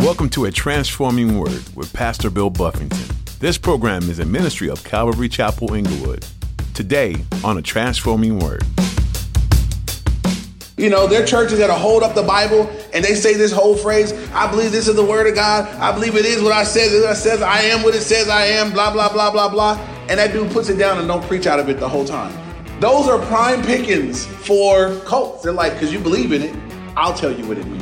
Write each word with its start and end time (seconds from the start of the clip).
Welcome 0.00 0.30
to 0.30 0.46
A 0.46 0.50
Transforming 0.50 1.38
Word 1.38 1.62
with 1.76 1.92
Pastor 1.92 2.30
Bill 2.30 2.48
Buffington. 2.48 3.14
This 3.38 3.58
program 3.58 4.08
is 4.08 4.18
a 4.18 4.24
ministry 4.24 4.70
of 4.70 4.82
Calvary 4.82 5.28
Chapel 5.28 5.74
Inglewood. 5.74 6.24
Today 6.72 7.16
on 7.44 7.58
A 7.58 7.62
Transforming 7.62 8.38
Word. 8.38 8.62
You 10.78 10.88
know, 10.88 11.06
there 11.06 11.22
are 11.22 11.26
churches 11.26 11.58
that'll 11.58 11.76
hold 11.76 12.02
up 12.02 12.14
the 12.14 12.22
Bible 12.22 12.66
and 12.94 13.04
they 13.04 13.14
say 13.14 13.34
this 13.34 13.52
whole 13.52 13.76
phrase, 13.76 14.14
I 14.32 14.50
believe 14.50 14.72
this 14.72 14.88
is 14.88 14.96
the 14.96 15.04
word 15.04 15.26
of 15.26 15.34
God. 15.34 15.68
I 15.74 15.92
believe 15.92 16.16
it 16.16 16.24
is 16.24 16.42
what 16.42 16.52
I 16.52 16.64
said. 16.64 16.90
It 16.90 17.16
says 17.16 17.42
I 17.42 17.60
am 17.60 17.82
what 17.82 17.94
it 17.94 18.00
says 18.00 18.30
I 18.30 18.46
am, 18.46 18.72
blah, 18.72 18.90
blah, 18.90 19.12
blah, 19.12 19.30
blah, 19.30 19.50
blah. 19.50 19.74
And 20.08 20.18
that 20.18 20.32
dude 20.32 20.50
puts 20.50 20.70
it 20.70 20.78
down 20.78 20.96
and 20.96 21.06
don't 21.06 21.22
preach 21.24 21.46
out 21.46 21.60
of 21.60 21.68
it 21.68 21.78
the 21.78 21.88
whole 21.88 22.06
time. 22.06 22.34
Those 22.80 23.06
are 23.06 23.18
prime 23.26 23.62
pickings 23.62 24.24
for 24.24 24.98
cults. 25.00 25.42
They're 25.42 25.52
like, 25.52 25.74
because 25.74 25.92
you 25.92 25.98
believe 25.98 26.32
in 26.32 26.40
it, 26.40 26.56
I'll 26.96 27.14
tell 27.14 27.30
you 27.30 27.46
what 27.46 27.58
it 27.58 27.66
means. 27.66 27.79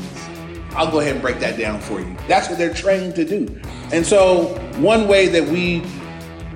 I'll 0.71 0.91
go 0.91 1.00
ahead 1.00 1.12
and 1.12 1.23
break 1.23 1.41
that 1.41 1.59
down 1.59 1.80
for 1.80 2.01
you. 2.01 2.16
That's 2.27 2.48
what 2.48 2.59
they're 2.59 2.75
trained 2.75 3.14
to 3.16 3.25
do. 3.25 3.61
And 3.92 4.05
so, 4.05 4.55
one 4.79 5.09
way 5.09 5.29
that 5.29 5.48
we 5.48 5.83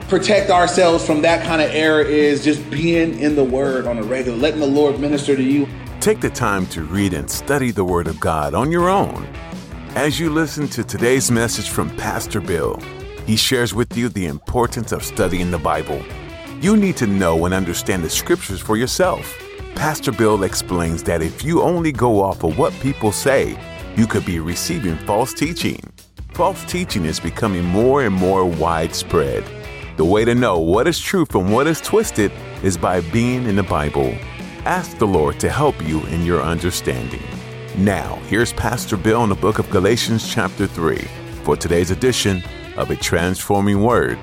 protect 0.08 0.50
ourselves 0.50 1.04
from 1.06 1.22
that 1.22 1.44
kind 1.44 1.62
of 1.62 1.70
error 1.70 2.02
is 2.02 2.44
just 2.44 2.68
being 2.70 3.18
in 3.18 3.36
the 3.36 3.44
Word 3.44 3.86
on 3.86 3.98
a 3.98 4.02
regular, 4.02 4.36
letting 4.36 4.60
the 4.60 4.66
Lord 4.66 5.00
minister 5.00 5.34
to 5.34 5.42
you. 5.42 5.66
Take 6.00 6.20
the 6.20 6.30
time 6.30 6.66
to 6.66 6.82
read 6.82 7.14
and 7.14 7.30
study 7.30 7.70
the 7.70 7.84
Word 7.84 8.06
of 8.06 8.20
God 8.20 8.54
on 8.54 8.70
your 8.70 8.88
own. 8.88 9.26
As 9.94 10.20
you 10.20 10.30
listen 10.30 10.68
to 10.68 10.84
today's 10.84 11.30
message 11.30 11.68
from 11.68 11.94
Pastor 11.96 12.40
Bill, 12.40 12.78
he 13.26 13.36
shares 13.36 13.74
with 13.74 13.96
you 13.96 14.08
the 14.08 14.26
importance 14.26 14.92
of 14.92 15.02
studying 15.04 15.50
the 15.50 15.58
Bible 15.58 16.02
you 16.62 16.76
need 16.76 16.96
to 16.96 17.08
know 17.08 17.44
and 17.44 17.52
understand 17.52 18.04
the 18.04 18.08
scriptures 18.08 18.60
for 18.60 18.76
yourself. 18.76 19.36
Pastor 19.74 20.12
Bill 20.12 20.44
explains 20.44 21.02
that 21.02 21.20
if 21.20 21.42
you 21.42 21.60
only 21.60 21.90
go 21.90 22.22
off 22.22 22.44
of 22.44 22.56
what 22.56 22.72
people 22.74 23.10
say, 23.10 23.58
you 23.96 24.06
could 24.06 24.24
be 24.24 24.40
receiving 24.40 24.96
false 24.98 25.34
teaching. 25.34 25.80
False 26.32 26.64
teaching 26.64 27.04
is 27.04 27.20
becoming 27.20 27.64
more 27.64 28.02
and 28.04 28.14
more 28.14 28.44
widespread. 28.44 29.44
The 29.96 30.04
way 30.04 30.24
to 30.24 30.34
know 30.34 30.58
what 30.58 30.88
is 30.88 30.98
true 30.98 31.26
from 31.26 31.50
what 31.50 31.66
is 31.66 31.80
twisted 31.80 32.32
is 32.62 32.76
by 32.76 33.00
being 33.00 33.46
in 33.46 33.56
the 33.56 33.62
Bible. 33.62 34.14
Ask 34.64 34.98
the 34.98 35.06
Lord 35.06 35.38
to 35.40 35.50
help 35.50 35.80
you 35.86 36.04
in 36.06 36.24
your 36.24 36.40
understanding. 36.40 37.22
Now, 37.76 38.16
here's 38.28 38.52
Pastor 38.52 38.96
Bill 38.96 39.22
in 39.24 39.28
the 39.28 39.34
book 39.34 39.58
of 39.58 39.68
Galatians, 39.70 40.32
chapter 40.32 40.66
3, 40.66 40.96
for 41.44 41.56
today's 41.56 41.90
edition 41.90 42.42
of 42.76 42.90
A 42.90 42.96
Transforming 42.96 43.82
Word 43.82 44.18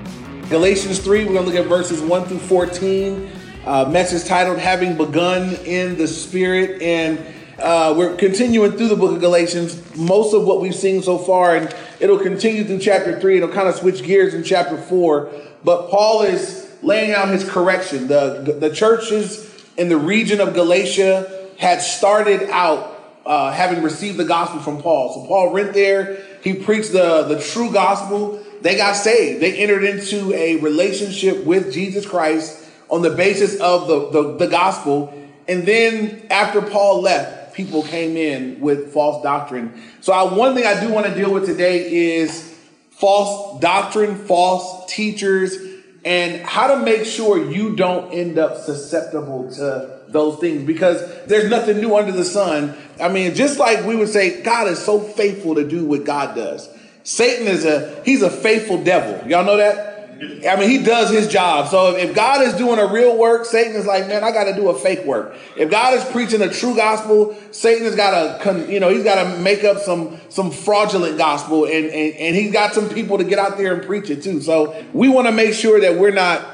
Galatians 0.50 0.98
3, 0.98 1.26
we're 1.26 1.34
going 1.34 1.44
to 1.44 1.52
look 1.52 1.54
at 1.54 1.68
verses 1.68 2.00
1 2.00 2.24
through 2.24 2.38
14. 2.38 3.30
Uh, 3.64 3.88
message 3.88 4.26
titled 4.26 4.58
Having 4.58 4.96
Begun 4.96 5.54
in 5.64 5.96
the 5.96 6.08
Spirit. 6.08 6.82
And 6.82 7.24
uh, 7.60 7.94
we're 7.96 8.16
continuing 8.16 8.72
through 8.72 8.88
the 8.88 8.96
book 8.96 9.14
of 9.14 9.20
Galatians. 9.20 9.96
Most 9.96 10.34
of 10.34 10.44
what 10.44 10.60
we've 10.60 10.74
seen 10.74 11.02
so 11.02 11.18
far, 11.18 11.56
and 11.56 11.74
it'll 12.00 12.18
continue 12.18 12.64
through 12.64 12.78
chapter 12.78 13.18
3. 13.18 13.36
It'll 13.36 13.48
kind 13.48 13.68
of 13.68 13.74
switch 13.74 14.02
gears 14.02 14.34
in 14.34 14.42
chapter 14.42 14.76
4. 14.76 15.30
But 15.62 15.90
Paul 15.90 16.22
is 16.22 16.74
laying 16.82 17.12
out 17.12 17.28
his 17.28 17.48
correction. 17.48 18.08
The, 18.08 18.56
the 18.58 18.74
churches 18.74 19.46
in 19.76 19.88
the 19.88 19.96
region 19.96 20.40
of 20.40 20.54
Galatia 20.54 21.48
had 21.58 21.82
started 21.82 22.48
out 22.50 22.98
uh, 23.26 23.52
having 23.52 23.82
received 23.82 24.16
the 24.16 24.24
gospel 24.24 24.60
from 24.60 24.80
Paul. 24.80 25.12
So 25.14 25.26
Paul 25.26 25.52
went 25.52 25.74
there. 25.74 26.24
He 26.42 26.54
preached 26.54 26.92
the, 26.92 27.24
the 27.24 27.40
true 27.40 27.72
gospel 27.72 28.42
they 28.62 28.76
got 28.76 28.94
saved. 28.94 29.42
They 29.42 29.58
entered 29.58 29.84
into 29.84 30.32
a 30.34 30.56
relationship 30.56 31.44
with 31.44 31.72
Jesus 31.72 32.06
Christ 32.06 32.68
on 32.88 33.02
the 33.02 33.10
basis 33.10 33.58
of 33.60 33.86
the, 33.86 34.10
the, 34.10 34.36
the 34.38 34.46
gospel. 34.48 35.14
And 35.48 35.66
then 35.66 36.26
after 36.30 36.60
Paul 36.60 37.02
left, 37.02 37.39
people 37.64 37.82
came 37.82 38.16
in 38.16 38.58
with 38.60 38.90
false 38.90 39.22
doctrine. 39.22 39.82
So 40.00 40.14
I, 40.14 40.32
one 40.34 40.54
thing 40.54 40.64
I 40.64 40.80
do 40.80 40.90
want 40.90 41.06
to 41.06 41.14
deal 41.14 41.30
with 41.30 41.44
today 41.44 42.16
is 42.16 42.58
false 42.90 43.60
doctrine, 43.60 44.16
false 44.16 44.90
teachers, 44.90 45.56
and 46.02 46.40
how 46.40 46.74
to 46.74 46.82
make 46.82 47.04
sure 47.04 47.50
you 47.52 47.76
don't 47.76 48.12
end 48.14 48.38
up 48.38 48.56
susceptible 48.56 49.52
to 49.52 50.00
those 50.08 50.38
things 50.40 50.64
because 50.64 51.26
there's 51.26 51.50
nothing 51.50 51.80
new 51.80 51.94
under 51.94 52.12
the 52.12 52.24
sun. 52.24 52.74
I 52.98 53.08
mean, 53.10 53.34
just 53.34 53.58
like 53.58 53.84
we 53.84 53.94
would 53.94 54.08
say, 54.08 54.42
God 54.42 54.66
is 54.68 54.78
so 54.78 54.98
faithful 54.98 55.56
to 55.56 55.68
do 55.68 55.84
what 55.84 56.04
God 56.04 56.34
does. 56.34 56.66
Satan 57.02 57.46
is 57.46 57.66
a 57.66 58.02
he's 58.04 58.22
a 58.22 58.30
faithful 58.30 58.82
devil. 58.82 59.28
Y'all 59.28 59.44
know 59.44 59.58
that? 59.58 59.89
I 60.20 60.56
mean, 60.56 60.68
he 60.68 60.82
does 60.82 61.10
his 61.10 61.28
job. 61.28 61.68
So 61.68 61.96
if 61.96 62.14
God 62.14 62.42
is 62.42 62.52
doing 62.52 62.78
a 62.78 62.86
real 62.86 63.16
work, 63.16 63.46
Satan 63.46 63.74
is 63.74 63.86
like, 63.86 64.06
man, 64.06 64.22
I 64.22 64.32
got 64.32 64.44
to 64.44 64.54
do 64.54 64.68
a 64.68 64.78
fake 64.78 65.06
work. 65.06 65.34
If 65.56 65.70
God 65.70 65.94
is 65.94 66.04
preaching 66.04 66.42
a 66.42 66.52
true 66.52 66.76
gospel, 66.76 67.34
Satan 67.52 67.84
has 67.84 67.96
got 67.96 68.42
to, 68.42 68.70
you 68.70 68.80
know, 68.80 68.90
he's 68.90 69.04
got 69.04 69.22
to 69.22 69.38
make 69.38 69.64
up 69.64 69.78
some 69.78 70.20
some 70.28 70.50
fraudulent 70.50 71.16
gospel, 71.16 71.64
and, 71.64 71.86
and 71.86 72.14
and 72.14 72.36
he's 72.36 72.52
got 72.52 72.74
some 72.74 72.90
people 72.90 73.16
to 73.16 73.24
get 73.24 73.38
out 73.38 73.56
there 73.56 73.72
and 73.72 73.86
preach 73.86 74.10
it 74.10 74.22
too. 74.22 74.42
So 74.42 74.84
we 74.92 75.08
want 75.08 75.26
to 75.26 75.32
make 75.32 75.54
sure 75.54 75.80
that 75.80 75.98
we're 75.98 76.10
not 76.10 76.46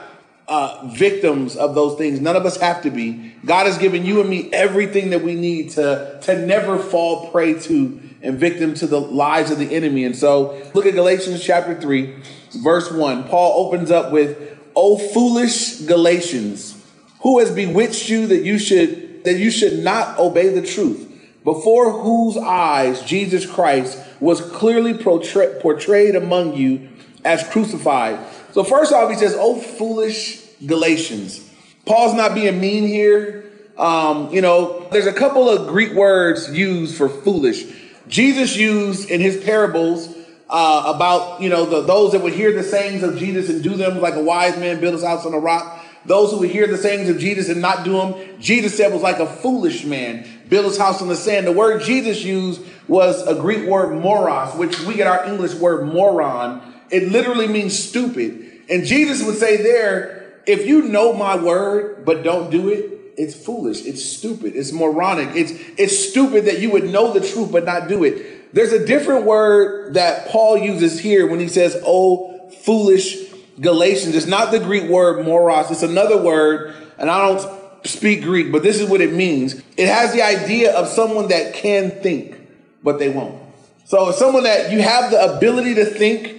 uh, 0.47 0.89
victims 0.95 1.57
of 1.57 1.75
those 1.75 1.99
things. 1.99 2.21
None 2.21 2.37
of 2.37 2.47
us 2.47 2.57
have 2.59 2.83
to 2.83 2.91
be. 2.91 3.35
God 3.45 3.67
has 3.67 3.79
given 3.79 4.05
you 4.05 4.21
and 4.21 4.31
me 4.31 4.49
everything 4.53 5.11
that 5.11 5.23
we 5.23 5.35
need 5.35 5.71
to 5.71 6.21
to 6.23 6.47
never 6.47 6.79
fall 6.79 7.31
prey 7.31 7.59
to 7.61 8.01
and 8.23 8.39
victim 8.39 8.75
to 8.75 8.87
the 8.87 9.01
lies 9.01 9.51
of 9.51 9.59
the 9.59 9.75
enemy. 9.75 10.05
And 10.05 10.17
so 10.17 10.61
look 10.75 10.87
at 10.87 10.95
Galatians 10.95 11.43
chapter 11.43 11.81
3, 11.81 12.15
verse 12.55 12.91
1. 12.91 13.25
Paul 13.25 13.67
opens 13.67 13.91
up 13.91 14.13
with, 14.13 14.59
O 14.75 14.99
foolish 14.99 15.81
Galatians, 15.81 16.83
who 17.21 17.39
has 17.39 17.51
bewitched 17.51 18.09
you 18.09 18.27
that 18.27 18.45
you 18.45 18.59
should 18.59 19.25
that 19.25 19.39
you 19.39 19.51
should 19.51 19.83
not 19.83 20.19
obey 20.21 20.51
the 20.51 20.65
truth, 20.65 21.11
before 21.43 21.91
whose 21.91 22.37
eyes 22.37 23.03
Jesus 23.03 23.45
Christ 23.45 23.99
was 24.21 24.41
clearly 24.41 24.95
portray- 24.95 25.59
portrayed 25.61 26.15
among 26.15 26.55
you 26.55 26.89
as 27.25 27.43
crucified. 27.49 28.21
So 28.53 28.63
first 28.63 28.93
off, 28.93 29.11
he 29.11 29.17
says, 29.17 29.35
"Oh 29.37 29.57
foolish 29.57 30.43
Galatians." 30.65 31.41
Paul's 31.87 32.15
not 32.15 32.35
being 32.35 32.61
mean 32.61 32.87
here. 32.87 33.45
Um, 33.79 34.33
you 34.33 34.41
know, 34.41 34.87
there's 34.91 35.07
a 35.07 35.13
couple 35.13 35.49
of 35.49 35.69
Greek 35.69 35.93
words 35.93 36.51
used 36.51 36.97
for 36.97 37.09
foolish. 37.09 37.65
Jesus 38.09 38.57
used 38.57 39.11
in 39.11 39.21
his 39.21 39.37
parables 39.37 40.09
uh, 40.49 40.93
about 40.95 41.41
you 41.41 41.49
know 41.49 41.65
the, 41.65 41.83
those 41.83 42.13
that 42.13 42.23
would 42.23 42.33
hear 42.33 42.53
the 42.53 42.63
sayings 42.63 43.03
of 43.03 43.19
Jesus 43.19 43.49
and 43.49 43.63
do 43.63 43.75
them 43.75 44.01
like 44.01 44.15
a 44.15 44.23
wise 44.23 44.57
man 44.59 44.81
build 44.81 44.95
his 44.95 45.05
house 45.05 45.27
on 45.27 45.35
a 45.35 45.39
rock. 45.39 45.85
Those 46.05 46.31
who 46.31 46.39
would 46.39 46.51
hear 46.51 46.69
the 46.69 46.77
sayings 46.77 47.09
of 47.09 47.19
Jesus 47.19 47.49
and 47.49 47.61
not 47.61 47.85
do 47.85 47.95
them, 47.95 48.15
Jesus 48.41 48.77
said 48.77 48.93
was 48.93 49.03
like 49.03 49.19
a 49.19 49.27
foolish 49.27 49.85
man 49.85 50.25
build 50.49 50.67
his 50.67 50.79
house 50.79 51.03
on 51.03 51.09
the 51.09 51.17
sand. 51.17 51.47
The 51.47 51.53
word 51.53 51.83
Jesus 51.83 52.23
used 52.23 52.63
was 52.87 53.27
a 53.27 53.35
Greek 53.35 53.69
word 53.69 54.01
moros, 54.01 54.55
which 54.55 54.81
we 54.83 54.95
get 54.95 55.09
our 55.09 55.25
English 55.27 55.55
word 55.55 55.93
moron. 55.93 56.75
It 56.91 57.11
literally 57.11 57.49
means 57.49 57.77
stupid. 57.77 58.63
And 58.71 58.85
Jesus 58.85 59.25
would 59.25 59.37
say 59.37 59.57
there, 59.57 60.41
if 60.47 60.67
you 60.67 60.83
know 60.83 61.13
my 61.13 61.37
word 61.37 62.05
but 62.05 62.23
don't 62.23 62.51
do 62.51 62.69
it, 62.69 62.93
it's 63.17 63.35
foolish. 63.35 63.85
It's 63.85 64.05
stupid. 64.05 64.55
It's 64.55 64.73
moronic. 64.73 65.35
It's 65.35 65.53
it's 65.79 66.11
stupid 66.11 66.45
that 66.45 66.61
you 66.61 66.71
would 66.71 66.85
know 66.85 67.13
the 67.13 67.27
truth 67.27 67.51
but 67.51 67.65
not 67.65 67.89
do 67.89 68.05
it. 68.05 68.36
There's 68.53 68.73
a 68.73 68.87
different 68.87 69.25
word 69.25 69.95
that 69.95 70.29
Paul 70.29 70.59
uses 70.59 70.99
here 70.99 71.27
when 71.27 71.41
he 71.41 71.49
says, 71.49 71.81
"Oh, 71.85 72.51
foolish 72.63 73.17
Galatians." 73.61 74.15
It's 74.15 74.27
not 74.27 74.51
the 74.51 74.61
Greek 74.61 74.89
word 74.89 75.25
moros. 75.25 75.71
It's 75.71 75.83
another 75.83 76.17
word, 76.17 76.75
and 76.99 77.11
I 77.11 77.27
don't 77.27 77.87
speak 77.87 78.23
Greek, 78.23 78.51
but 78.53 78.63
this 78.63 78.81
is 78.81 78.89
what 78.89 79.01
it 79.01 79.13
means. 79.13 79.61
It 79.77 79.89
has 79.89 80.13
the 80.13 80.23
idea 80.23 80.75
of 80.75 80.89
someone 80.89 81.29
that 81.29 81.55
can 81.55 81.91
think, 81.91 82.37
but 82.83 82.99
they 82.99 83.09
won't. 83.09 83.41
So 83.85 84.11
someone 84.11 84.45
that 84.45 84.73
you 84.73 84.83
have 84.83 85.11
the 85.11 85.37
ability 85.37 85.75
to 85.77 85.85
think, 85.85 86.35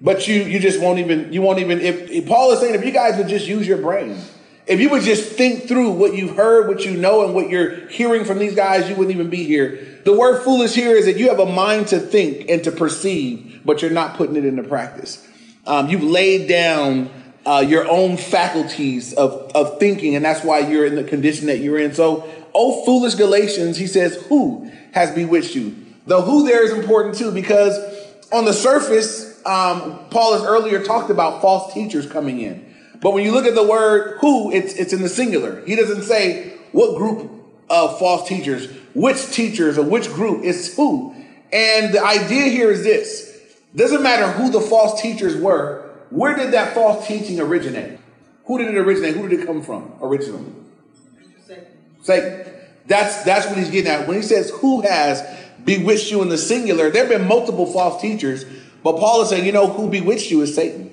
but 0.00 0.28
you 0.28 0.42
you 0.42 0.58
just 0.58 0.80
won't 0.80 0.98
even 0.98 1.32
you 1.32 1.42
won't 1.42 1.58
even 1.58 1.80
if, 1.80 2.10
if 2.10 2.26
Paul 2.26 2.52
is 2.52 2.60
saying 2.60 2.74
if 2.74 2.84
you 2.84 2.92
guys 2.92 3.16
would 3.16 3.28
just 3.28 3.46
use 3.46 3.66
your 3.66 3.78
brain 3.78 4.16
if 4.66 4.80
you 4.80 4.90
would 4.90 5.02
just 5.02 5.32
think 5.32 5.66
through 5.66 5.90
what 5.90 6.14
you've 6.14 6.36
heard, 6.36 6.68
what 6.68 6.84
you 6.84 6.96
know, 6.96 7.24
and 7.24 7.34
what 7.34 7.50
you're 7.50 7.86
hearing 7.88 8.24
from 8.24 8.38
these 8.38 8.54
guys, 8.54 8.88
you 8.88 8.94
wouldn't 8.94 9.14
even 9.14 9.28
be 9.28 9.44
here. 9.44 10.00
The 10.04 10.16
word 10.16 10.42
foolish 10.42 10.74
here 10.74 10.96
is 10.96 11.06
that 11.06 11.16
you 11.16 11.28
have 11.28 11.40
a 11.40 11.46
mind 11.46 11.88
to 11.88 11.98
think 11.98 12.48
and 12.48 12.62
to 12.64 12.72
perceive, 12.72 13.60
but 13.64 13.82
you're 13.82 13.90
not 13.90 14.16
putting 14.16 14.36
it 14.36 14.44
into 14.44 14.62
practice. 14.62 15.26
Um, 15.66 15.88
you've 15.88 16.02
laid 16.02 16.48
down 16.48 17.10
uh, 17.44 17.64
your 17.66 17.88
own 17.88 18.16
faculties 18.16 19.12
of, 19.14 19.50
of 19.54 19.78
thinking, 19.78 20.14
and 20.14 20.24
that's 20.24 20.44
why 20.44 20.60
you're 20.60 20.86
in 20.86 20.94
the 20.94 21.04
condition 21.04 21.46
that 21.46 21.58
you're 21.58 21.78
in. 21.78 21.94
So, 21.94 22.28
oh, 22.54 22.84
foolish 22.84 23.14
Galatians, 23.14 23.76
he 23.76 23.86
says, 23.86 24.16
who 24.28 24.70
has 24.92 25.10
bewitched 25.12 25.54
you? 25.54 25.76
The 26.06 26.20
who 26.20 26.46
there 26.46 26.64
is 26.64 26.72
important 26.72 27.16
too, 27.16 27.32
because 27.32 27.78
on 28.32 28.44
the 28.44 28.52
surface, 28.52 29.40
um, 29.44 29.98
Paul 30.10 30.34
has 30.34 30.42
earlier 30.42 30.82
talked 30.84 31.10
about 31.10 31.42
false 31.42 31.72
teachers 31.72 32.06
coming 32.06 32.40
in. 32.40 32.71
But 33.02 33.12
when 33.12 33.24
you 33.24 33.32
look 33.32 33.44
at 33.44 33.54
the 33.54 33.66
word 33.66 34.18
who, 34.20 34.50
it's, 34.52 34.74
it's 34.74 34.92
in 34.92 35.02
the 35.02 35.08
singular. 35.08 35.62
He 35.66 35.76
doesn't 35.76 36.02
say 36.02 36.56
what 36.70 36.96
group 36.96 37.30
of 37.68 37.98
false 37.98 38.26
teachers, 38.28 38.70
which 38.94 39.30
teachers 39.32 39.76
or 39.76 39.84
which 39.84 40.08
group, 40.08 40.44
it's 40.44 40.74
who. 40.74 41.14
And 41.52 41.92
the 41.92 42.02
idea 42.02 42.44
here 42.44 42.70
is 42.70 42.84
this 42.84 43.30
doesn't 43.74 44.02
matter 44.02 44.30
who 44.32 44.50
the 44.50 44.60
false 44.60 45.00
teachers 45.02 45.34
were, 45.36 45.90
where 46.10 46.36
did 46.36 46.52
that 46.52 46.74
false 46.74 47.06
teaching 47.06 47.40
originate? 47.40 47.98
Who 48.44 48.58
did 48.58 48.68
it 48.68 48.78
originate? 48.78 49.16
Who 49.16 49.28
did 49.28 49.40
it 49.40 49.46
come 49.46 49.62
from 49.62 49.92
originally? 50.00 50.52
Satan. 52.02 52.46
That's 52.86 53.22
that's 53.24 53.46
what 53.46 53.56
he's 53.56 53.70
getting 53.70 53.90
at. 53.90 54.06
When 54.06 54.16
he 54.16 54.22
says 54.22 54.50
who 54.50 54.82
has 54.82 55.22
bewitched 55.64 56.10
you 56.10 56.22
in 56.22 56.28
the 56.28 56.38
singular. 56.38 56.90
There 56.90 57.06
have 57.06 57.18
been 57.18 57.28
multiple 57.28 57.66
false 57.66 58.00
teachers, 58.00 58.44
but 58.82 58.98
Paul 58.98 59.22
is 59.22 59.28
saying, 59.28 59.46
you 59.46 59.52
know, 59.52 59.68
who 59.68 59.88
bewitched 59.88 60.30
you 60.30 60.40
is 60.42 60.54
Satan. 60.54 60.91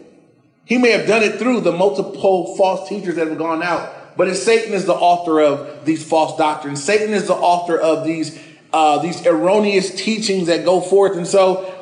He 0.69 0.77
may 0.77 0.91
have 0.91 1.07
done 1.07 1.23
it 1.23 1.39
through 1.39 1.61
the 1.61 1.71
multiple 1.71 2.55
false 2.55 2.87
teachers 2.87 3.15
that 3.15 3.27
have 3.27 3.39
gone 3.39 3.63
out, 3.63 4.15
but 4.15 4.31
Satan 4.35 4.71
is 4.71 4.85
the 4.85 4.93
author 4.93 5.41
of 5.41 5.83
these 5.83 6.07
false 6.07 6.37
doctrines. 6.37 6.83
Satan 6.83 7.11
is 7.11 7.25
the 7.25 7.33
author 7.33 7.75
of 7.75 8.05
these 8.05 8.39
uh, 8.71 8.99
these 8.99 9.25
erroneous 9.25 9.89
teachings 9.95 10.45
that 10.45 10.63
go 10.63 10.79
forth. 10.79 11.17
And 11.17 11.25
so, 11.25 11.73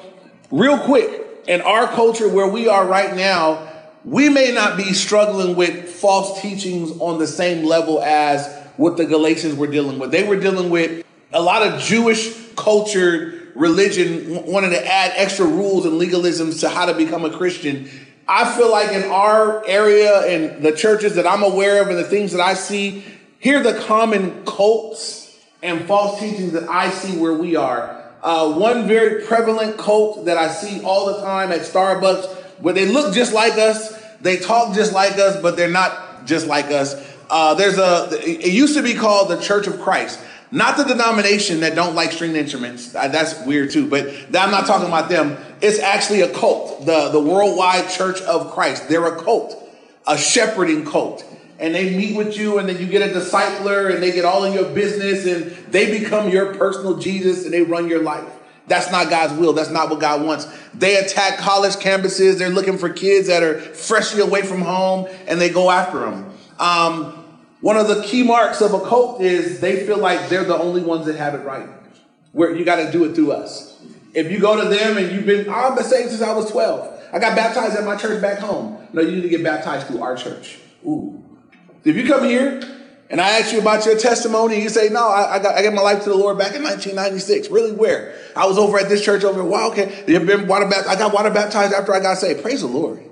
real 0.52 0.78
quick, 0.78 1.22
in 1.50 1.60
our 1.60 1.86
culture 1.88 2.30
where 2.30 2.48
we 2.48 2.70
are 2.70 2.88
right 2.88 3.14
now, 3.14 3.68
we 4.06 4.30
may 4.30 4.54
not 4.54 4.78
be 4.78 4.94
struggling 4.94 5.58
with 5.58 5.90
false 5.90 6.42
teachings 6.42 6.92
on 7.02 7.20
the 7.20 7.28
same 7.28 7.66
level 7.66 8.02
as 8.02 8.48
what 8.78 8.96
the 8.96 9.04
Galatians 9.04 9.56
were 9.56 9.68
dealing 9.68 10.00
with. 10.00 10.12
They 10.12 10.26
were 10.26 10.40
dealing 10.40 10.70
with 10.70 11.06
a 11.34 11.42
lot 11.42 11.62
of 11.62 11.82
Jewish 11.82 12.34
cultured 12.56 13.52
religion 13.54 14.46
wanting 14.46 14.70
to 14.70 14.88
add 14.88 15.12
extra 15.16 15.46
rules 15.46 15.86
and 15.86 16.00
legalisms 16.00 16.62
to 16.62 16.70
how 16.70 16.86
to 16.86 16.94
become 16.94 17.26
a 17.26 17.36
Christian. 17.36 17.90
I 18.28 18.56
feel 18.56 18.70
like 18.70 18.92
in 18.92 19.04
our 19.04 19.66
area 19.68 20.28
and 20.28 20.62
the 20.62 20.74
churches 20.74 21.16
that 21.16 21.26
I'm 21.26 21.44
aware 21.44 21.82
of 21.82 21.88
and 21.88 21.98
the 21.98 22.04
things 22.04 22.34
that 22.34 22.42
I 22.42 22.56
see, 22.56 23.04
here 23.40 23.62
are 23.62 23.64
the 23.64 23.80
common 23.82 24.44
cults 24.46 25.40
and 25.64 25.88
false 25.88 26.20
teachings 26.20 26.52
that 26.54 26.70
I 26.70 26.90
see 26.90 27.18
where 27.18 27.34
we 27.34 27.56
are. 27.56 28.04
Uh, 28.22 28.54
one 28.54 28.88
very 28.88 29.26
prevalent 29.26 29.78
cult 29.78 30.26
that 30.26 30.38
I 30.38 30.50
see 30.50 30.84
all 30.84 31.06
the 31.06 31.22
time 31.22 31.52
at 31.52 31.62
Starbucks, 31.62 32.26
where 32.60 32.74
they 32.74 32.86
look 32.86 33.14
just 33.14 33.34
like 33.34 33.54
us, 33.54 33.98
they 34.22 34.38
talk 34.38 34.76
just 34.76 34.92
like 34.92 35.14
us, 35.14 35.42
but 35.42 35.56
they're 35.56 35.70
not 35.70 36.26
just 36.26 36.48
like 36.48 36.66
us. 36.66 36.96
Uh, 37.30 37.54
there's 37.54 37.78
a. 37.78 38.10
It 38.12 38.52
used 38.52 38.76
to 38.76 38.84
be 38.84 38.94
called 38.94 39.30
the 39.30 39.40
Church 39.40 39.68
of 39.68 39.80
Christ, 39.80 40.20
not 40.52 40.78
the 40.78 40.84
denomination 40.84 41.60
that 41.62 41.76
don't 41.76 41.96
like 41.96 42.12
stringed 42.12 42.36
instruments. 42.36 42.92
That's 42.92 43.46
weird 43.46 43.72
too, 43.72 43.90
but 43.90 44.08
I'm 44.08 44.52
not 44.52 44.66
talking 44.66 44.88
about 44.88 45.10
them. 45.10 45.38
It's 45.62 45.80
actually 45.80 46.22
a 46.22 46.34
cult, 46.34 46.86
the 46.86 47.10
the 47.10 47.20
Worldwide 47.20 47.90
Church 47.90 48.22
of 48.22 48.52
Christ. 48.52 48.90
They're 48.90 49.06
a 49.06 49.22
cult, 49.22 49.56
a 50.08 50.18
shepherding 50.18 50.86
cult 50.86 51.24
and 51.60 51.74
they 51.74 51.96
meet 51.96 52.16
with 52.16 52.38
you 52.38 52.60
and 52.60 52.70
then 52.70 52.80
you 52.80 52.86
get 52.86 53.02
a 53.02 53.14
discipler 53.14 53.94
and 53.94 54.02
they 54.02 54.12
get 54.12 54.26
all 54.26 54.44
in 54.44 54.54
your 54.54 54.70
business 54.74 55.26
and 55.26 55.52
they 55.72 56.00
become 56.00 56.30
your 56.30 56.54
personal 56.56 56.98
Jesus 56.98 57.46
and 57.46 57.54
they 57.54 57.62
run 57.62 57.88
your 57.88 58.04
life. 58.04 58.28
That's 58.68 58.92
not 58.92 59.10
God's 59.10 59.40
will. 59.40 59.54
That's 59.54 59.70
not 59.70 59.90
what 59.90 60.00
God 60.00 60.26
wants. 60.26 60.46
They 60.74 60.98
attack 60.98 61.40
college 61.40 61.74
campuses. 61.74 62.38
They're 62.38 62.50
looking 62.50 62.78
for 62.78 62.90
kids 62.90 63.28
that 63.28 63.42
are 63.42 63.60
freshly 63.60 64.22
away 64.22 64.42
from 64.42 64.62
home 64.62 65.08
and 65.26 65.40
they 65.40 65.50
go 65.50 65.72
after 65.72 66.00
them. 66.00 66.32
Um, 66.60 67.26
one 67.62 67.78
of 67.78 67.88
the 67.88 68.04
key 68.04 68.24
marks 68.24 68.62
of 68.62 68.74
a 68.74 68.80
cult 68.82 69.22
is 69.22 69.60
they 69.60 69.86
feel 69.86 69.98
like 69.98 70.30
they're 70.30 70.44
the 70.44 70.58
only 70.58 70.82
ones 70.82 71.06
that 71.08 71.16
have 71.16 71.34
it 71.34 71.44
right. 71.44 71.68
Where 72.32 72.56
you 72.56 72.64
got 72.64 72.76
to 72.78 72.92
do 72.92 73.04
it 73.06 73.16
through 73.16 73.32
us. 73.32 73.80
If 74.14 74.32
you 74.32 74.40
go 74.40 74.62
to 74.62 74.70
them 74.70 74.98
and 74.98 75.12
you've 75.12 75.26
been, 75.26 75.50
I've 75.50 75.76
been 75.76 75.86
saved 75.86 76.10
since 76.10 76.22
I 76.22 76.34
was 76.34 76.52
12. 76.52 76.98
I 77.14 77.20
got 77.20 77.36
baptized 77.36 77.76
at 77.76 77.84
my 77.84 77.96
church 77.96 78.22
back 78.22 78.40
home. 78.40 78.88
No, 78.94 79.02
you 79.02 79.12
need 79.12 79.22
to 79.22 79.30
get 79.30 79.44
baptized 79.44 79.88
through 79.88 80.02
our 80.02 80.16
church. 80.16 80.60
Ooh, 80.86 81.24
if 81.84 81.96
you 81.96 82.06
come 82.06 82.26
here 82.26 82.62
and 83.10 83.22
I 83.22 83.40
ask 83.40 83.54
you 83.54 83.62
about 83.62 83.86
your 83.86 83.98
testimony, 83.98 84.62
you 84.62 84.70
say, 84.70 84.90
No, 84.90 85.08
I, 85.08 85.36
I, 85.36 85.40
got 85.40 85.56
I 85.56 85.62
gave 85.62 85.74
my 85.74 85.82
life 85.82 86.04
to 86.04 86.10
the 86.10 86.16
Lord 86.16 86.38
back 86.38 86.56
in 86.56 86.64
1996. 86.64 87.50
Really, 87.50 87.72
where? 87.72 88.16
I 88.36 88.46
was 88.46 88.58
over 88.58 88.78
at 88.78 88.90
this 88.90 89.04
church 89.04 89.24
over 89.24 89.40
in 89.40 89.48
Wildcat. 89.48 90.08
You've 90.08 90.26
been 90.26 90.48
water 90.48 90.66
baptized? 90.66 90.90
I 90.90 90.96
got 90.96 91.14
water 91.14 91.30
baptized 91.30 91.74
after 91.74 91.94
I 91.94 92.00
got 92.00 92.18
saved. 92.18 92.42
Praise 92.42 92.62
the 92.62 92.68
Lord. 92.68 93.04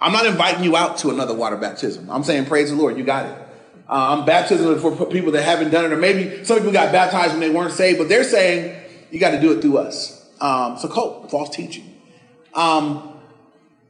I'm 0.00 0.12
not 0.12 0.26
inviting 0.26 0.64
you 0.64 0.76
out 0.76 0.98
to 0.98 1.10
another 1.10 1.34
water 1.34 1.56
baptism. 1.56 2.10
I'm 2.10 2.24
saying, 2.24 2.46
Praise 2.46 2.70
the 2.70 2.76
Lord, 2.76 2.96
you 2.96 3.04
got 3.04 3.26
it. 3.26 3.38
I'm 3.92 4.24
baptism 4.24 4.80
for 4.80 5.06
people 5.06 5.32
that 5.32 5.42
haven't 5.42 5.70
done 5.70 5.84
it, 5.84 5.92
or 5.92 5.96
maybe 5.96 6.44
some 6.44 6.56
people 6.56 6.72
got 6.72 6.92
baptized 6.92 7.32
when 7.32 7.40
they 7.40 7.50
weren't 7.50 7.72
saved, 7.72 7.98
but 7.98 8.08
they're 8.08 8.24
saying 8.24 8.80
you 9.10 9.20
got 9.20 9.32
to 9.32 9.40
do 9.40 9.52
it 9.52 9.60
through 9.60 9.78
us. 9.78 10.26
Um, 10.40 10.74
it's 10.74 10.84
a 10.84 10.88
cult, 10.88 11.30
false 11.30 11.54
teaching. 11.54 12.00
Um, 12.54 13.18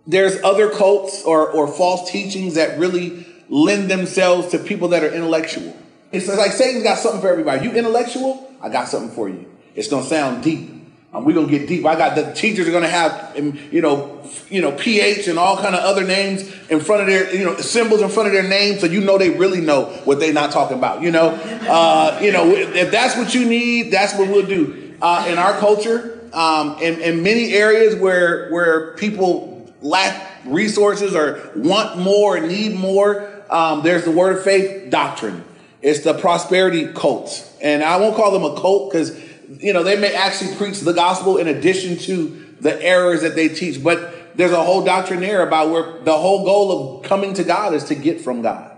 there's 0.06 0.42
other 0.42 0.70
cults 0.70 1.24
or, 1.24 1.48
or 1.48 1.68
false 1.68 2.10
teachings 2.10 2.54
that 2.54 2.78
really 2.78 3.26
lend 3.48 3.90
themselves 3.90 4.48
to 4.48 4.58
people 4.58 4.88
that 4.88 5.04
are 5.04 5.12
intellectual. 5.12 5.76
It's 6.10 6.28
like 6.28 6.52
Satan's 6.52 6.82
got 6.82 6.98
something 6.98 7.20
for 7.20 7.28
everybody. 7.28 7.64
You 7.64 7.72
intellectual? 7.72 8.50
I 8.60 8.68
got 8.68 8.88
something 8.88 9.14
for 9.14 9.28
you. 9.28 9.50
It's 9.74 9.88
gonna 9.88 10.04
sound 10.04 10.42
deep. 10.42 10.81
We're 11.12 11.34
gonna 11.34 11.46
get 11.46 11.68
deep. 11.68 11.84
I 11.84 11.94
got 11.94 12.16
the 12.16 12.32
teachers 12.32 12.66
are 12.66 12.72
gonna 12.72 12.88
have 12.88 13.36
um, 13.38 13.58
you 13.70 13.82
know, 13.82 14.22
you 14.48 14.62
know, 14.62 14.72
PH 14.72 15.28
and 15.28 15.38
all 15.38 15.56
kind 15.56 15.74
of 15.74 15.82
other 15.82 16.04
names 16.04 16.42
in 16.70 16.80
front 16.80 17.02
of 17.02 17.06
their, 17.06 17.34
you 17.34 17.44
know, 17.44 17.56
symbols 17.58 18.00
in 18.00 18.08
front 18.08 18.28
of 18.28 18.32
their 18.32 18.48
names, 18.48 18.80
so 18.80 18.86
you 18.86 19.02
know 19.02 19.18
they 19.18 19.30
really 19.30 19.60
know 19.60 19.86
what 20.04 20.20
they're 20.20 20.32
not 20.32 20.52
talking 20.52 20.78
about. 20.78 21.02
You 21.02 21.10
know, 21.10 21.28
uh, 21.68 22.18
you 22.22 22.32
know, 22.32 22.50
if 22.50 22.90
that's 22.90 23.16
what 23.16 23.34
you 23.34 23.44
need, 23.44 23.90
that's 23.92 24.14
what 24.14 24.28
we'll 24.28 24.46
do. 24.46 24.94
Uh, 25.02 25.26
in 25.28 25.36
our 25.36 25.58
culture, 25.58 26.18
um, 26.32 26.78
in, 26.80 27.00
in 27.00 27.22
many 27.22 27.52
areas 27.52 27.94
where 27.94 28.48
where 28.50 28.94
people 28.94 29.70
lack 29.82 30.30
resources 30.46 31.14
or 31.14 31.50
want 31.54 31.98
more, 31.98 32.38
or 32.38 32.40
need 32.40 32.74
more, 32.74 33.28
um, 33.50 33.82
there's 33.82 34.04
the 34.04 34.10
word 34.10 34.38
of 34.38 34.44
faith 34.44 34.90
doctrine. 34.90 35.44
It's 35.82 36.00
the 36.00 36.14
prosperity 36.14 36.92
cult. 36.92 37.48
And 37.60 37.82
I 37.82 37.96
won't 37.96 38.16
call 38.16 38.30
them 38.30 38.44
a 38.44 38.60
cult 38.60 38.90
because, 38.90 39.10
you 39.60 39.72
know, 39.72 39.82
they 39.82 39.96
may 39.96 40.14
actually 40.14 40.54
preach 40.56 40.80
the 40.80 40.92
gospel 40.92 41.38
in 41.38 41.48
addition 41.48 41.96
to 41.98 42.54
the 42.60 42.80
errors 42.82 43.22
that 43.22 43.34
they 43.34 43.48
teach. 43.48 43.82
But 43.82 44.36
there's 44.36 44.52
a 44.52 44.62
whole 44.62 44.84
doctrine 44.84 45.20
there 45.20 45.46
about 45.46 45.70
where 45.70 46.00
the 46.02 46.16
whole 46.16 46.44
goal 46.44 46.98
of 46.98 47.04
coming 47.04 47.34
to 47.34 47.44
God 47.44 47.74
is 47.74 47.84
to 47.84 47.94
get 47.94 48.20
from 48.20 48.42
God. 48.42 48.76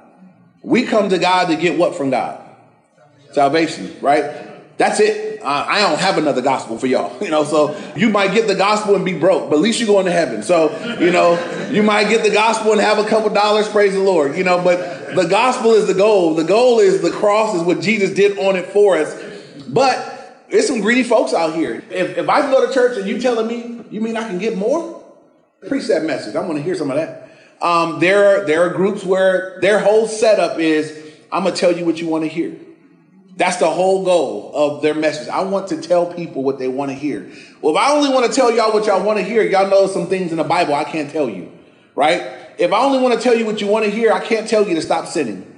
We 0.63 0.85
come 0.85 1.11
to 1.11 1.19
God 1.19 1.49
to 1.49 1.57
get 1.57 1.79
what 1.79 1.95
from 1.95 2.11
God? 2.11 2.41
Salvation, 3.33 3.95
right? 4.01 4.45
That's 4.77 4.99
it. 4.99 5.41
Uh, 5.43 5.67
I 5.69 5.81
don't 5.81 6.01
have 6.01 6.19
another 6.19 6.41
gospel 6.41 6.79
for 6.79 6.87
y'all, 6.87 7.17
you 7.23 7.31
know. 7.31 7.45
So 7.45 7.79
you 7.95 8.09
might 8.09 8.33
get 8.33 8.49
the 8.49 8.55
gospel 8.55 8.95
and 8.97 9.05
be 9.05 9.17
broke, 9.17 9.51
but 9.51 9.57
at 9.57 9.63
least 9.63 9.79
you're 9.79 9.87
going 9.87 10.07
to 10.07 10.13
heaven. 10.13 10.43
So 10.43 10.71
you 10.99 11.11
know, 11.11 11.69
you 11.71 11.83
might 11.83 12.09
get 12.09 12.25
the 12.25 12.31
gospel 12.31 12.73
and 12.73 12.81
have 12.81 12.99
a 12.99 13.09
couple 13.09 13.31
dollars. 13.31 13.69
Praise 13.69 13.93
the 13.93 14.01
Lord, 14.01 14.37
you 14.37 14.45
know. 14.45 14.63
But 14.65 15.15
the 15.15 15.27
gospel 15.27 15.73
is 15.73 15.87
the 15.87 15.95
goal. 15.95 16.35
The 16.35 16.45
goal 16.45 16.81
is 16.81 17.03
the 17.03 17.11
cross 17.11 17.55
is 17.55 17.63
what 17.63 17.81
Jesus 17.81 18.11
did 18.11 18.39
on 18.39 18.57
it 18.57 18.67
for 18.67 18.97
us. 18.97 19.15
But 19.69 20.14
there's 20.55 20.69
some 20.69 20.81
greedy 20.81 21.03
folks 21.03 21.35
out 21.35 21.57
here. 21.57 21.83
If, 21.91 22.17
if 22.17 22.29
I 22.29 22.43
go 22.43 22.65
to 22.65 22.73
church 22.73 22.97
and 22.97 23.09
you 23.09 23.21
telling 23.21 23.49
me, 23.49 23.85
you 23.91 24.01
mean 24.01 24.17
I 24.17 24.23
can 24.23 24.39
get 24.39 24.57
more? 24.57 25.05
Preach 25.67 25.89
that 25.89 26.05
message. 26.05 26.37
I 26.37 26.47
want 26.47 26.59
to 26.59 26.63
hear 26.63 26.77
some 26.77 26.93
of 26.93 26.97
that. 26.97 27.29
Um, 27.61 27.99
there 27.99 28.43
are 28.43 28.47
there 28.47 28.63
are 28.63 28.69
groups 28.69 29.03
where 29.03 29.59
their 29.63 29.81
whole 29.81 30.07
setup 30.07 30.61
is 30.61 31.13
I'm 31.33 31.43
gonna 31.43 31.57
tell 31.57 31.77
you 31.77 31.85
what 31.85 32.01
you 32.01 32.07
want 32.07 32.23
to 32.23 32.29
hear. 32.29 32.55
That's 33.37 33.57
the 33.57 33.69
whole 33.69 34.05
goal 34.05 34.53
of 34.55 34.81
their 34.81 34.95
message. 34.95 35.29
I 35.29 35.43
want 35.43 35.67
to 35.69 35.81
tell 35.81 36.15
people 36.15 36.45
what 36.45 36.61
they 36.61 36.69
want 36.69 36.93
to 36.93 36.97
hear. 36.97 37.33
Well, 37.61 37.75
if 37.75 37.83
I 37.83 37.91
only 37.91 38.11
want 38.11 38.27
to 38.27 38.33
tell 38.33 38.55
y'all 38.55 38.73
what 38.73 38.87
y'all 38.87 39.03
want 39.03 39.19
to 39.19 39.25
hear, 39.25 39.43
y'all 39.43 39.69
know 39.69 39.89
some 39.89 40.07
things 40.07 40.31
in 40.31 40.37
the 40.37 40.45
Bible 40.45 40.75
I 40.75 40.85
can't 40.85 41.11
tell 41.11 41.29
you, 41.29 41.51
right? 41.97 42.23
If 42.59 42.73
I 42.73 42.79
only 42.79 43.01
want 43.01 43.15
to 43.15 43.21
tell 43.21 43.37
you 43.37 43.45
what 43.45 43.61
you 43.61 43.67
want 43.67 43.87
to 43.87 43.91
hear, 43.91 44.13
I 44.13 44.21
can't 44.21 44.49
tell 44.49 44.69
you 44.69 44.77
to 44.77 44.83
stop 44.83 45.09
sinning, 45.09 45.53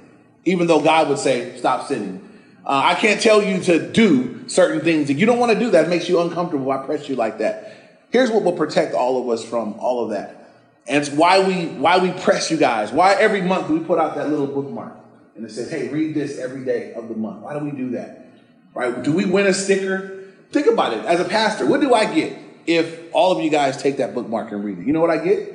even 0.45 0.65
though 0.65 0.81
God 0.81 1.07
would 1.09 1.19
say 1.19 1.55
stop 1.57 1.85
sinning. 1.85 2.26
Uh, 2.67 2.81
I 2.83 2.95
can't 2.95 3.21
tell 3.21 3.41
you 3.41 3.61
to 3.61 3.91
do 3.93 4.49
certain 4.49 4.81
things. 4.81 5.09
If 5.09 5.17
you 5.17 5.25
don't 5.25 5.39
want 5.39 5.53
to 5.53 5.59
do 5.59 5.71
that, 5.71 5.85
it 5.85 5.87
makes 5.87 6.09
you 6.09 6.19
uncomfortable. 6.19 6.69
I 6.69 6.85
press 6.85 7.07
you 7.07 7.15
like 7.15 7.37
that. 7.37 8.01
Here's 8.09 8.29
what 8.29 8.43
will 8.43 8.57
protect 8.57 8.93
all 8.93 9.21
of 9.21 9.29
us 9.29 9.41
from 9.41 9.75
all 9.79 10.03
of 10.03 10.09
that. 10.09 10.51
And 10.85 11.01
it's 11.01 11.09
why 11.09 11.47
we 11.47 11.67
why 11.67 11.97
we 11.99 12.11
press 12.11 12.51
you 12.51 12.57
guys. 12.57 12.91
Why 12.91 13.13
every 13.13 13.41
month 13.41 13.69
we 13.69 13.79
put 13.79 13.99
out 13.99 14.15
that 14.15 14.29
little 14.29 14.47
bookmark 14.47 14.93
and 15.37 15.45
it 15.45 15.51
says, 15.51 15.71
hey, 15.71 15.87
read 15.87 16.13
this 16.13 16.39
every 16.39 16.65
day 16.65 16.93
of 16.93 17.07
the 17.07 17.15
month. 17.15 17.41
Why 17.41 17.57
do 17.57 17.63
we 17.63 17.71
do 17.71 17.91
that? 17.91 18.27
Right? 18.73 19.01
Do 19.01 19.13
we 19.13 19.23
win 19.23 19.47
a 19.47 19.53
sticker? 19.53 20.25
Think 20.51 20.67
about 20.67 20.91
it. 20.91 21.05
As 21.05 21.21
a 21.21 21.25
pastor, 21.25 21.65
what 21.65 21.79
do 21.79 21.93
I 21.93 22.13
get 22.13 22.37
if 22.65 22.99
all 23.13 23.37
of 23.37 23.41
you 23.41 23.49
guys 23.49 23.81
take 23.81 23.97
that 23.97 24.13
bookmark 24.13 24.51
and 24.51 24.65
read 24.65 24.79
it? 24.79 24.85
You 24.85 24.91
know 24.91 25.01
what 25.01 25.09
I 25.09 25.23
get? 25.23 25.53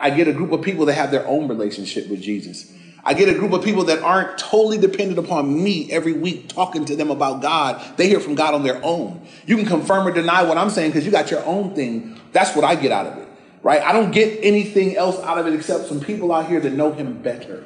I 0.00 0.10
get 0.10 0.26
a 0.26 0.32
group 0.32 0.50
of 0.50 0.62
people 0.62 0.86
that 0.86 0.94
have 0.94 1.12
their 1.12 1.26
own 1.26 1.46
relationship 1.46 2.08
with 2.08 2.20
Jesus. 2.20 2.72
I 3.04 3.14
get 3.14 3.28
a 3.28 3.34
group 3.34 3.52
of 3.52 3.64
people 3.64 3.84
that 3.84 4.02
aren't 4.02 4.38
totally 4.38 4.78
dependent 4.78 5.18
upon 5.18 5.62
me 5.62 5.90
every 5.90 6.12
week 6.12 6.48
talking 6.48 6.84
to 6.86 6.96
them 6.96 7.10
about 7.10 7.40
God. 7.40 7.96
They 7.96 8.08
hear 8.08 8.20
from 8.20 8.34
God 8.34 8.54
on 8.54 8.62
their 8.62 8.80
own. 8.84 9.26
You 9.46 9.56
can 9.56 9.66
confirm 9.66 10.06
or 10.06 10.12
deny 10.12 10.42
what 10.42 10.58
I'm 10.58 10.70
saying 10.70 10.90
because 10.90 11.06
you 11.06 11.12
got 11.12 11.30
your 11.30 11.44
own 11.44 11.74
thing. 11.74 12.20
That's 12.32 12.54
what 12.54 12.64
I 12.64 12.74
get 12.74 12.92
out 12.92 13.06
of 13.06 13.18
it, 13.18 13.28
right? 13.62 13.80
I 13.80 13.92
don't 13.92 14.10
get 14.10 14.40
anything 14.42 14.96
else 14.96 15.18
out 15.20 15.38
of 15.38 15.46
it 15.46 15.54
except 15.54 15.86
some 15.86 16.00
people 16.00 16.32
out 16.32 16.48
here 16.48 16.60
that 16.60 16.72
know 16.72 16.92
Him 16.92 17.22
better. 17.22 17.64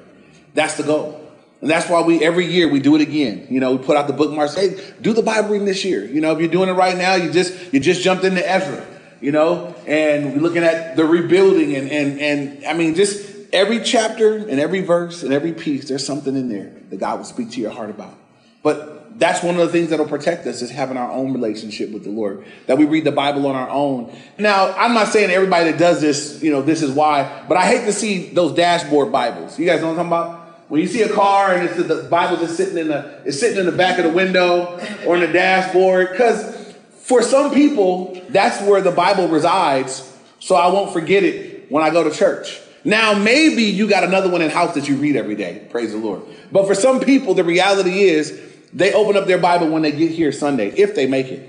That's 0.55 0.77
the 0.77 0.85
goal. 0.85 1.19
And 1.63 1.71
that's 1.71 1.89
why 1.89 2.03
we 2.03 2.23
every 2.25 2.47
year 2.47 2.69
we 2.69 2.81
do 2.81 2.97
it 2.97 3.01
again. 3.01 3.47
You 3.49 3.61
know, 3.61 3.77
we 3.77 3.85
put 3.85 3.97
out 3.97 4.09
the 4.09 4.13
bookmarks. 4.13 4.55
Hey, 4.55 4.77
do 5.01 5.13
the 5.13 5.23
Bible 5.23 5.51
reading 5.51 5.67
this 5.67 5.85
year. 5.85 6.05
You 6.05 6.21
know, 6.21 6.33
if 6.33 6.41
you're 6.41 6.49
doing 6.49 6.69
it 6.69 6.73
right 6.73 6.97
now, 6.97 7.15
you 7.15 7.31
just 7.31 7.73
you 7.73 7.79
just 7.79 8.03
jumped 8.03 8.25
into 8.25 8.47
Ezra. 8.49 8.85
You 9.21 9.31
know, 9.31 9.73
and 9.87 10.35
we're 10.35 10.41
looking 10.41 10.65
at 10.65 10.97
the 10.97 11.05
rebuilding 11.05 11.77
and 11.77 11.89
and 11.89 12.21
and 12.21 12.67
I 12.67 12.75
mean, 12.75 12.97
just 12.97 13.32
every 13.53 13.81
chapter 13.81 14.37
and 14.37 14.59
every 14.59 14.81
verse 14.81 15.23
and 15.23 15.33
every 15.33 15.53
piece. 15.53 15.89
There's 15.89 16.07
something 16.07 16.35
in 16.37 16.49
there 16.49 16.73
that 16.91 16.99
God 16.99 17.19
will 17.19 17.25
speak 17.25 17.51
to 17.53 17.61
your 17.61 17.71
heart 17.71 17.91
about. 17.91 18.15
But 18.63 19.19
that's 19.19 19.43
one 19.43 19.57
of 19.57 19.61
the 19.61 19.69
things 19.69 19.91
that'll 19.91 20.07
protect 20.07 20.47
us 20.47 20.63
is 20.63 20.71
having 20.71 20.97
our 20.97 21.11
own 21.11 21.33
relationship 21.33 21.91
with 21.91 22.05
the 22.05 22.11
Lord. 22.11 22.45
That 22.67 22.79
we 22.79 22.85
read 22.85 23.05
the 23.05 23.13
Bible 23.13 23.47
on 23.47 23.55
our 23.55 23.69
own. 23.69 24.17
Now, 24.39 24.73
I'm 24.73 24.95
not 24.95 25.09
saying 25.09 25.31
everybody 25.31 25.71
that 25.71 25.79
does 25.79 26.01
this, 26.01 26.43
you 26.43 26.51
know, 26.51 26.63
this 26.63 26.83
is 26.83 26.91
why, 26.91 27.45
but 27.49 27.57
I 27.57 27.67
hate 27.67 27.85
to 27.85 27.93
see 27.93 28.31
those 28.31 28.55
dashboard 28.55 29.13
Bibles. 29.13 29.59
You 29.59 29.67
guys 29.67 29.81
know 29.81 29.89
what 29.93 29.99
I'm 29.99 30.09
talking 30.09 30.29
about? 30.29 30.39
When 30.71 30.81
you 30.81 30.87
see 30.87 31.03
a 31.03 31.13
car 31.13 31.55
and 31.55 31.69
it's 31.69 31.77
the 31.77 32.09
Bible 32.09 32.39
just 32.39 32.57
sitting 32.57 32.79
in 32.79 32.89
the 32.89 33.21
it's 33.27 33.39
sitting 33.39 33.59
in 33.59 33.67
the 33.67 33.73
back 33.73 33.99
of 33.99 34.05
the 34.05 34.13
window 34.13 34.81
or 35.07 35.17
in 35.17 35.21
the 35.21 35.33
dashboard, 35.33 36.13
because 36.13 36.73
For 37.03 37.21
some 37.21 37.53
people, 37.53 38.19
that's 38.29 38.63
where 38.63 38.81
the 38.81 38.93
Bible 38.93 39.27
resides, 39.27 40.09
so 40.39 40.55
I 40.55 40.69
won't 40.69 40.93
forget 40.93 41.25
it 41.25 41.71
when 41.71 41.83
I 41.83 41.91
go 41.91 42.09
to 42.09 42.17
church. 42.17 42.61
Now, 42.85 43.15
maybe 43.15 43.63
you 43.63 43.89
got 43.89 44.05
another 44.05 44.29
one 44.29 44.43
in 44.43 44.51
house 44.51 44.75
that 44.75 44.89
you 44.89 44.97
read 44.97 45.17
every 45.17 45.37
day. 45.37 45.67
Praise 45.71 45.93
the 45.93 45.99
Lord. 45.99 46.23
But 46.51 46.67
for 46.67 46.75
some 46.75 47.01
people, 47.01 47.35
the 47.35 47.45
reality 47.45 48.01
is 48.01 48.41
they 48.73 48.93
open 48.93 49.17
up 49.17 49.27
their 49.27 49.39
Bible 49.39 49.69
when 49.69 49.83
they 49.83 49.93
get 49.93 50.11
here 50.11 50.33
Sunday, 50.33 50.71
if 50.71 50.95
they 50.95 51.07
make 51.07 51.27
it. 51.27 51.49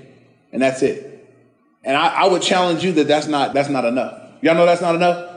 And 0.52 0.62
that's 0.62 0.82
it. 0.82 1.10
And 1.82 1.96
I, 1.96 2.24
I 2.24 2.28
would 2.28 2.42
challenge 2.42 2.84
you 2.84 2.92
that 2.92 3.08
that's 3.08 3.26
not, 3.26 3.52
that's 3.52 3.68
not 3.68 3.84
enough. 3.84 4.20
Y'all 4.42 4.54
know 4.54 4.66
that's 4.66 4.80
not 4.80 4.94
enough? 4.94 5.30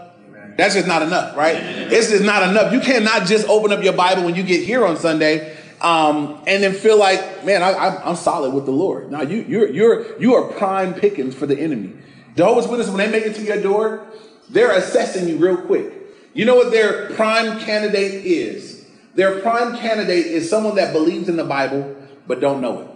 That's 0.57 0.73
just 0.73 0.87
not 0.87 1.03
enough, 1.03 1.37
right? 1.37 1.55
It's 1.55 2.09
just 2.09 2.23
not 2.23 2.47
enough. 2.49 2.73
You 2.73 2.79
cannot 2.79 3.27
just 3.27 3.47
open 3.47 3.71
up 3.71 3.83
your 3.83 3.93
Bible 3.93 4.23
when 4.23 4.35
you 4.35 4.43
get 4.43 4.65
here 4.65 4.85
on 4.85 4.97
Sunday 4.97 5.55
um, 5.81 6.41
and 6.47 6.63
then 6.63 6.73
feel 6.73 6.97
like, 6.97 7.45
man, 7.45 7.61
I, 7.61 8.09
am 8.09 8.15
solid 8.15 8.53
with 8.53 8.65
the 8.65 8.71
Lord. 8.71 9.11
Now 9.11 9.21
you, 9.21 9.45
you're 9.47 9.69
you're 9.69 10.19
you 10.19 10.33
are 10.33 10.51
prime 10.53 10.95
pickings 10.95 11.35
for 11.35 11.45
the 11.45 11.57
enemy. 11.57 11.93
Jehovah's 12.35 12.67
Witnesses, 12.67 12.91
when 12.91 13.05
they 13.05 13.11
make 13.11 13.27
it 13.27 13.35
to 13.35 13.43
your 13.43 13.61
door, 13.61 14.07
they're 14.49 14.71
assessing 14.71 15.27
you 15.27 15.37
real 15.37 15.57
quick. 15.57 15.93
You 16.33 16.45
know 16.45 16.55
what 16.55 16.71
their 16.71 17.09
prime 17.11 17.59
candidate 17.59 18.25
is? 18.25 18.85
Their 19.15 19.41
prime 19.41 19.75
candidate 19.77 20.27
is 20.27 20.49
someone 20.49 20.75
that 20.75 20.93
believes 20.93 21.27
in 21.29 21.37
the 21.37 21.43
Bible 21.43 21.95
but 22.27 22.39
don't 22.39 22.61
know 22.61 22.81
it. 22.81 22.87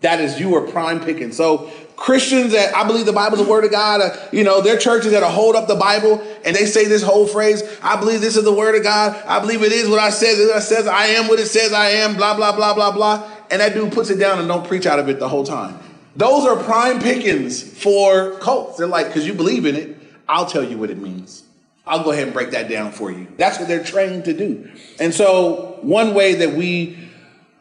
That 0.00 0.20
is 0.20 0.38
you 0.38 0.54
are 0.56 0.62
prime 0.62 1.00
picking. 1.00 1.32
So 1.32 1.70
Christians 1.96 2.52
that 2.52 2.74
I 2.76 2.86
believe 2.86 3.06
the 3.06 3.12
Bible 3.12 3.38
is 3.38 3.44
the 3.44 3.50
word 3.50 3.64
of 3.64 3.70
God, 3.70 4.00
uh, 4.00 4.16
you 4.30 4.44
know, 4.44 4.60
their 4.60 4.78
churches 4.78 5.12
that 5.12 5.22
hold 5.22 5.56
up 5.56 5.66
the 5.66 5.74
Bible 5.74 6.22
and 6.44 6.54
they 6.54 6.66
say 6.66 6.84
this 6.84 7.02
whole 7.02 7.26
phrase, 7.26 7.62
I 7.82 7.98
believe 7.98 8.20
this 8.20 8.36
is 8.36 8.44
the 8.44 8.52
word 8.52 8.74
of 8.74 8.82
God. 8.82 9.20
I 9.26 9.40
believe 9.40 9.62
it 9.62 9.72
is 9.72 9.88
what 9.88 9.98
I 9.98 10.10
says. 10.10 10.38
It 10.38 10.60
says 10.62 10.86
I 10.86 11.06
am 11.06 11.28
what 11.28 11.40
it 11.40 11.46
says 11.46 11.72
I 11.72 11.88
am, 11.88 12.16
blah, 12.16 12.36
blah, 12.36 12.54
blah, 12.54 12.74
blah, 12.74 12.92
blah. 12.92 13.30
And 13.50 13.60
that 13.60 13.74
dude 13.74 13.92
puts 13.92 14.10
it 14.10 14.18
down 14.18 14.38
and 14.38 14.46
don't 14.46 14.66
preach 14.66 14.86
out 14.86 14.98
of 14.98 15.08
it 15.08 15.18
the 15.18 15.28
whole 15.28 15.44
time. 15.44 15.78
Those 16.14 16.46
are 16.46 16.62
prime 16.62 17.00
pickings 17.00 17.62
for 17.62 18.38
cults. 18.38 18.78
They're 18.78 18.86
like, 18.86 19.08
because 19.08 19.26
you 19.26 19.34
believe 19.34 19.66
in 19.66 19.76
it, 19.76 19.95
I'll 20.28 20.46
tell 20.46 20.64
you 20.64 20.78
what 20.78 20.90
it 20.90 20.98
means. 20.98 21.42
I'll 21.86 22.02
go 22.02 22.10
ahead 22.10 22.24
and 22.24 22.32
break 22.32 22.50
that 22.50 22.68
down 22.68 22.90
for 22.90 23.12
you. 23.12 23.28
That's 23.36 23.58
what 23.58 23.68
they're 23.68 23.84
trained 23.84 24.24
to 24.24 24.32
do. 24.32 24.70
And 24.98 25.14
so, 25.14 25.78
one 25.82 26.14
way 26.14 26.34
that 26.36 26.54
we 26.54 27.06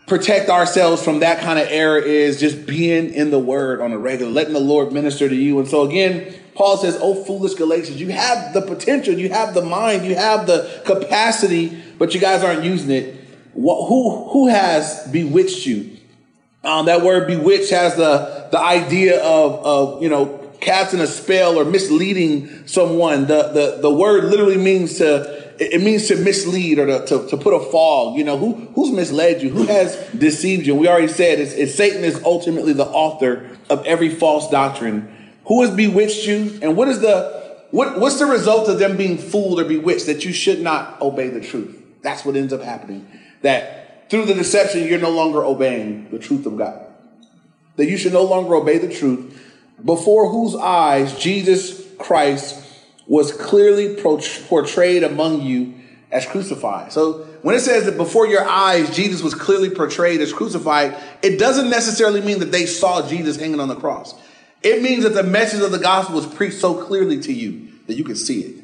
protect 0.08 0.50
ourselves 0.50 1.04
from 1.04 1.20
that 1.20 1.40
kind 1.42 1.58
of 1.58 1.68
error 1.70 1.98
is 1.98 2.40
just 2.40 2.66
being 2.66 3.14
in 3.14 3.32
the 3.32 3.40
word 3.40 3.82
on 3.82 3.92
a 3.92 3.98
regular, 3.98 4.32
letting 4.32 4.54
the 4.54 4.60
Lord 4.60 4.92
minister 4.94 5.28
to 5.28 5.36
you. 5.36 5.60
And 5.60 5.68
so 5.68 5.82
again, 5.82 6.34
Paul 6.54 6.78
says, 6.78 6.98
Oh, 7.02 7.24
foolish 7.24 7.56
Galatians, 7.56 8.00
you 8.00 8.10
have 8.10 8.54
the 8.54 8.62
potential, 8.62 9.14
you 9.16 9.30
have 9.30 9.54
the 9.54 9.64
mind, 9.64 10.06
you 10.06 10.16
have 10.16 10.48
the 10.48 10.82
capacity, 10.86 11.82
but 11.98 12.14
you 12.14 12.20
guys 12.20 12.44
aren't 12.44 12.64
using 12.64 12.92
it. 12.92 13.16
Who, 13.54 14.30
who 14.30 14.48
has 14.48 15.08
bewitched 15.12 15.66
you? 15.66 15.98
Um, 16.64 16.88
that 16.88 17.02
word 17.02 17.28
bewitched 17.28 17.72
has 17.72 17.96
the, 17.96 18.48
the 18.52 18.60
idea 18.60 19.24
of, 19.24 19.66
of, 19.66 20.04
you 20.04 20.10
know, 20.10 20.45
casting 20.66 21.00
a 21.00 21.08
spell 21.08 21.58
or 21.58 21.64
misleading 21.64 22.68
someone. 22.68 23.28
The, 23.28 23.50
the, 23.50 23.78
the 23.82 23.94
word 23.94 24.26
literally 24.26 24.58
means 24.58 24.98
to 24.98 25.46
it 25.58 25.82
means 25.82 26.10
to 26.10 26.18
mislead 26.18 26.80
or 26.80 26.86
to, 26.86 27.06
to, 27.06 27.30
to, 27.30 27.38
put 27.38 27.54
a 27.54 27.72
fog. 27.72 28.18
You 28.18 28.26
know, 28.26 28.38
who, 28.38 28.56
who's 28.76 28.92
misled 28.92 29.42
you? 29.42 29.52
Who 29.52 29.64
has 29.68 29.96
deceived 30.10 30.68
you? 30.68 30.76
We 30.76 30.90
already 30.90 31.08
said 31.08 31.40
it's, 31.40 31.54
it's 31.54 31.74
Satan 31.74 32.04
is 32.04 32.22
ultimately 32.26 32.74
the 32.74 32.86
author 32.86 33.58
of 33.70 33.86
every 33.86 34.10
false 34.10 34.50
doctrine. 34.50 35.34
Who 35.46 35.62
has 35.62 35.72
bewitched 35.72 36.28
you? 36.28 36.60
And 36.62 36.76
what 36.76 36.90
is 36.90 37.00
the, 37.00 37.66
what, 37.72 38.02
what's 38.02 38.20
the 38.20 38.26
result 38.26 38.68
of 38.68 38.80
them 38.80 38.98
being 38.98 39.18
fooled 39.18 39.62
or 39.62 39.64
bewitched 39.64 40.08
that 40.08 40.26
you 40.26 40.34
should 40.34 40.60
not 40.60 41.02
obey 41.02 41.30
the 41.30 41.40
truth? 41.40 41.82
That's 42.02 42.26
what 42.26 42.36
ends 42.36 42.52
up 42.52 42.62
happening. 42.62 43.08
That 43.42 44.10
through 44.10 44.26
the 44.26 44.34
deception, 44.34 44.86
you're 44.86 45.00
no 45.00 45.12
longer 45.12 45.42
obeying 45.42 46.10
the 46.10 46.20
truth 46.20 46.46
of 46.46 46.58
God. 46.58 46.86
That 47.78 47.86
you 47.86 47.96
should 47.96 48.14
no 48.14 48.24
longer 48.24 48.56
obey 48.56 48.78
the 48.78 48.94
truth 48.94 49.42
before 49.84 50.30
whose 50.30 50.56
eyes 50.56 51.18
Jesus 51.18 51.84
Christ 51.98 52.64
was 53.08 53.32
clearly 53.32 53.96
portrayed 53.96 55.04
among 55.04 55.42
you 55.42 55.76
as 56.12 56.26
crucified. 56.26 56.92
So 56.92 57.26
when 57.42 57.56
it 57.56 57.60
says 57.60 57.86
that 57.86 57.98
before 57.98 58.26
your 58.28 58.48
eyes 58.48 58.96
Jesus 58.96 59.22
was 59.22 59.36
clearly 59.36 59.70
portrayed 59.70 60.22
as 60.22 60.34
crucified, 60.34 60.96
it 61.22 61.38
doesn't 61.38 61.70
necessarily 61.70 62.22
mean 62.22 62.40
that 62.40 62.52
they 62.52 62.66
saw 62.66 63.08
Jesus 63.08 63.38
hanging 63.38 63.60
on 63.60 63.68
the 63.68 63.76
cross. 63.76 64.16
It 64.64 64.82
means 64.82 65.04
that 65.04 65.14
the 65.14 65.24
message 65.24 65.62
of 65.62 65.72
the 65.72 65.80
gospel 65.80 66.16
was 66.16 66.26
preached 66.26 66.58
so 66.58 66.84
clearly 66.86 67.20
to 67.22 67.34
you 67.34 67.70
that 67.88 67.96
you 67.96 68.04
could 68.04 68.18
see 68.18 68.42
it. 68.42 68.64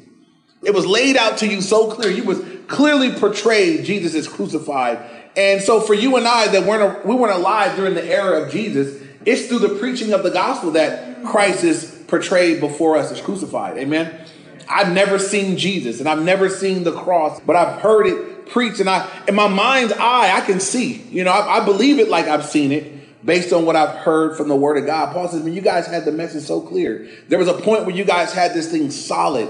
It 0.64 0.74
was 0.74 0.86
laid 0.86 1.16
out 1.16 1.38
to 1.38 1.46
you 1.46 1.60
so 1.60 1.90
clear. 1.90 2.10
You 2.10 2.24
was 2.24 2.40
clearly 2.68 3.12
portrayed 3.12 3.84
Jesus 3.84 4.14
is 4.14 4.28
crucified. 4.28 4.98
And 5.36 5.60
so 5.62 5.80
for 5.80 5.94
you 5.94 6.16
and 6.16 6.26
I 6.26 6.48
that 6.48 6.66
weren't 6.66 7.06
we 7.06 7.14
weren't 7.14 7.34
alive 7.34 7.76
during 7.76 7.94
the 7.94 8.04
era 8.04 8.42
of 8.42 8.50
Jesus, 8.50 9.01
it's 9.24 9.46
through 9.46 9.60
the 9.60 9.78
preaching 9.78 10.12
of 10.12 10.22
the 10.22 10.30
gospel 10.30 10.72
that 10.72 11.24
Christ 11.24 11.64
is 11.64 12.02
portrayed 12.08 12.60
before 12.60 12.96
us 12.96 13.10
as 13.10 13.20
crucified. 13.20 13.78
Amen. 13.78 14.26
I've 14.68 14.92
never 14.92 15.18
seen 15.18 15.56
Jesus 15.56 16.00
and 16.00 16.08
I've 16.08 16.22
never 16.22 16.48
seen 16.48 16.84
the 16.84 16.92
cross, 16.92 17.40
but 17.40 17.56
I've 17.56 17.80
heard 17.80 18.06
it 18.06 18.46
preached 18.46 18.80
and 18.80 18.88
I, 18.88 19.08
in 19.28 19.34
my 19.34 19.48
mind's 19.48 19.92
eye, 19.92 20.36
I 20.36 20.40
can 20.40 20.60
see, 20.60 21.02
you 21.10 21.24
know, 21.24 21.30
I, 21.30 21.60
I 21.60 21.64
believe 21.64 21.98
it 21.98 22.08
like 22.08 22.26
I've 22.26 22.44
seen 22.44 22.72
it 22.72 23.24
based 23.24 23.52
on 23.52 23.64
what 23.64 23.76
I've 23.76 23.96
heard 23.96 24.36
from 24.36 24.48
the 24.48 24.56
word 24.56 24.76
of 24.78 24.86
God. 24.86 25.12
Paul 25.12 25.28
says, 25.28 25.42
when 25.42 25.54
you 25.54 25.60
guys 25.60 25.86
had 25.86 26.04
the 26.04 26.12
message 26.12 26.44
so 26.44 26.60
clear, 26.60 27.08
there 27.28 27.38
was 27.38 27.48
a 27.48 27.54
point 27.54 27.86
where 27.86 27.94
you 27.94 28.04
guys 28.04 28.32
had 28.32 28.52
this 28.52 28.70
thing 28.70 28.90
solid, 28.90 29.48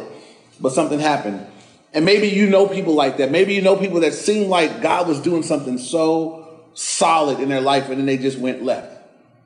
but 0.61 0.73
something 0.73 1.01
happened. 1.01 1.47
And 1.95 2.05
maybe 2.05 2.29
you 2.29 2.49
know 2.49 2.67
people 2.67 2.95
like 2.95 3.19
that. 3.19 3.31
Maybe 3.31 3.55
you 3.55 3.63
know 3.63 3.77
people 3.77 4.01
that 4.01 4.15
seem 4.15 4.49
like 4.49 4.83
God 4.83 5.09
was 5.09 5.21
doing 5.21 5.43
something 5.43 5.79
so 5.79 6.63
solid 6.75 7.41
in 7.41 7.49
their 7.49 7.61
life 7.61 7.89
and 7.89 7.99
then 7.99 8.07
they 8.07 8.19
just 8.19 8.39
went 8.39 8.63
left. 8.63 9.02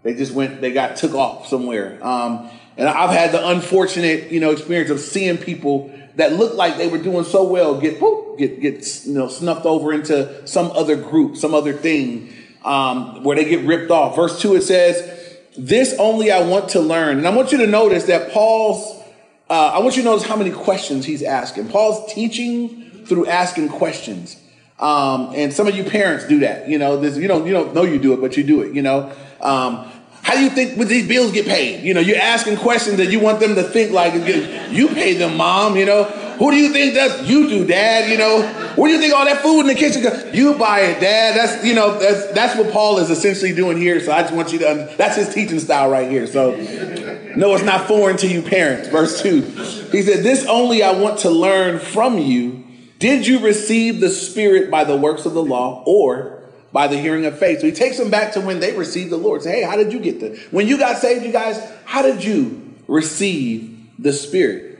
They 0.06 0.14
just 0.14 0.32
went, 0.32 0.60
they 0.60 0.72
got 0.72 0.96
took 0.96 1.14
off 1.14 1.48
somewhere. 1.48 1.98
Um, 2.00 2.48
and 2.76 2.88
I've 2.88 3.10
had 3.10 3.32
the 3.32 3.48
unfortunate, 3.48 4.30
you 4.30 4.38
know, 4.38 4.52
experience 4.52 4.88
of 4.88 5.00
seeing 5.00 5.36
people 5.36 5.92
that 6.14 6.34
looked 6.34 6.54
like 6.54 6.76
they 6.76 6.86
were 6.86 6.98
doing 6.98 7.24
so 7.24 7.42
well 7.42 7.80
get 7.80 8.00
whoop, 8.00 8.38
get 8.38 8.60
get 8.60 9.04
you 9.04 9.14
know 9.14 9.26
snuffed 9.26 9.66
over 9.66 9.92
into 9.92 10.46
some 10.46 10.70
other 10.70 10.94
group, 10.94 11.36
some 11.36 11.54
other 11.54 11.72
thing 11.72 12.32
um, 12.64 13.24
where 13.24 13.34
they 13.34 13.44
get 13.46 13.66
ripped 13.66 13.90
off. 13.90 14.14
Verse 14.14 14.40
two 14.40 14.54
it 14.54 14.62
says, 14.62 15.38
"This 15.58 15.92
only 15.98 16.30
I 16.30 16.46
want 16.46 16.68
to 16.70 16.80
learn," 16.80 17.18
and 17.18 17.26
I 17.26 17.34
want 17.34 17.50
you 17.50 17.58
to 17.58 17.66
notice 17.66 18.04
that 18.04 18.30
Paul's. 18.30 18.94
Uh, 19.50 19.72
I 19.74 19.80
want 19.80 19.96
you 19.96 20.02
to 20.02 20.08
notice 20.08 20.24
how 20.24 20.36
many 20.36 20.52
questions 20.52 21.04
he's 21.04 21.24
asking. 21.24 21.68
Paul's 21.68 22.12
teaching 22.12 23.04
through 23.06 23.26
asking 23.26 23.70
questions. 23.70 24.36
Um, 24.78 25.32
and 25.34 25.52
some 25.52 25.66
of 25.66 25.74
you 25.74 25.84
parents 25.84 26.26
do 26.26 26.40
that. 26.40 26.68
You 26.68 26.78
know, 26.78 27.00
this, 27.00 27.16
you 27.16 27.28
don't 27.28 27.46
you 27.46 27.52
don't 27.52 27.74
know 27.74 27.82
you 27.82 27.98
do 27.98 28.12
it, 28.12 28.20
but 28.20 28.36
you 28.36 28.44
do 28.44 28.62
it. 28.62 28.74
You 28.74 28.82
know, 28.82 29.12
um, 29.40 29.90
how 30.26 30.34
do 30.34 30.42
you 30.42 30.50
think 30.50 30.76
would 30.76 30.88
these 30.88 31.06
bills 31.06 31.30
get 31.30 31.46
paid? 31.46 31.84
You 31.84 31.94
know, 31.94 32.00
you're 32.00 32.18
asking 32.18 32.56
questions 32.56 32.96
that 32.96 33.12
you 33.12 33.20
want 33.20 33.38
them 33.38 33.54
to 33.54 33.62
think 33.62 33.92
like 33.92 34.12
you 34.72 34.88
pay 34.88 35.14
them, 35.14 35.36
mom. 35.36 35.76
You 35.76 35.86
know, 35.86 36.02
who 36.02 36.50
do 36.50 36.56
you 36.56 36.72
think 36.72 36.94
does? 36.94 37.30
You 37.30 37.48
do, 37.48 37.64
dad. 37.64 38.10
You 38.10 38.18
know, 38.18 38.42
where 38.74 38.88
do 38.88 38.94
you 38.96 39.00
think 39.00 39.14
all 39.14 39.24
that 39.24 39.40
food 39.40 39.60
in 39.60 39.66
the 39.68 39.76
kitchen? 39.76 40.02
Goes? 40.02 40.34
You 40.34 40.54
buy 40.54 40.80
it, 40.80 41.00
dad. 41.00 41.36
That's 41.36 41.64
you 41.64 41.76
know 41.76 41.96
that's 42.00 42.32
that's 42.32 42.58
what 42.58 42.72
Paul 42.72 42.98
is 42.98 43.08
essentially 43.08 43.54
doing 43.54 43.76
here. 43.76 44.00
So 44.00 44.10
I 44.10 44.22
just 44.22 44.34
want 44.34 44.52
you 44.52 44.58
to 44.58 44.92
that's 44.98 45.14
his 45.14 45.32
teaching 45.32 45.60
style 45.60 45.88
right 45.90 46.10
here. 46.10 46.26
So 46.26 46.56
no, 47.36 47.54
it's 47.54 47.62
not 47.62 47.86
foreign 47.86 48.16
to 48.16 48.26
you 48.26 48.42
parents. 48.42 48.88
Verse 48.88 49.22
two, 49.22 49.42
he 49.92 50.02
said, 50.02 50.24
"This 50.24 50.44
only 50.46 50.82
I 50.82 50.90
want 50.90 51.20
to 51.20 51.30
learn 51.30 51.78
from 51.78 52.18
you. 52.18 52.64
Did 52.98 53.28
you 53.28 53.38
receive 53.38 54.00
the 54.00 54.10
Spirit 54.10 54.72
by 54.72 54.82
the 54.82 54.96
works 54.96 55.24
of 55.24 55.34
the 55.34 55.42
law, 55.44 55.84
or?" 55.86 56.35
By 56.72 56.86
the 56.88 56.98
hearing 56.98 57.24
of 57.26 57.38
faith. 57.38 57.60
So 57.60 57.66
he 57.66 57.72
takes 57.72 57.98
them 57.98 58.10
back 58.10 58.32
to 58.32 58.40
when 58.40 58.60
they 58.60 58.76
received 58.76 59.10
the 59.10 59.16
Lord. 59.16 59.42
Say, 59.42 59.60
hey, 59.60 59.62
how 59.62 59.76
did 59.76 59.92
you 59.92 59.98
get 59.98 60.20
the 60.20 60.38
when 60.50 60.66
you 60.66 60.78
got 60.78 60.98
saved, 60.98 61.24
you 61.24 61.32
guys, 61.32 61.60
how 61.84 62.02
did 62.02 62.24
you 62.24 62.74
receive 62.88 63.88
the 63.98 64.12
Spirit? 64.12 64.72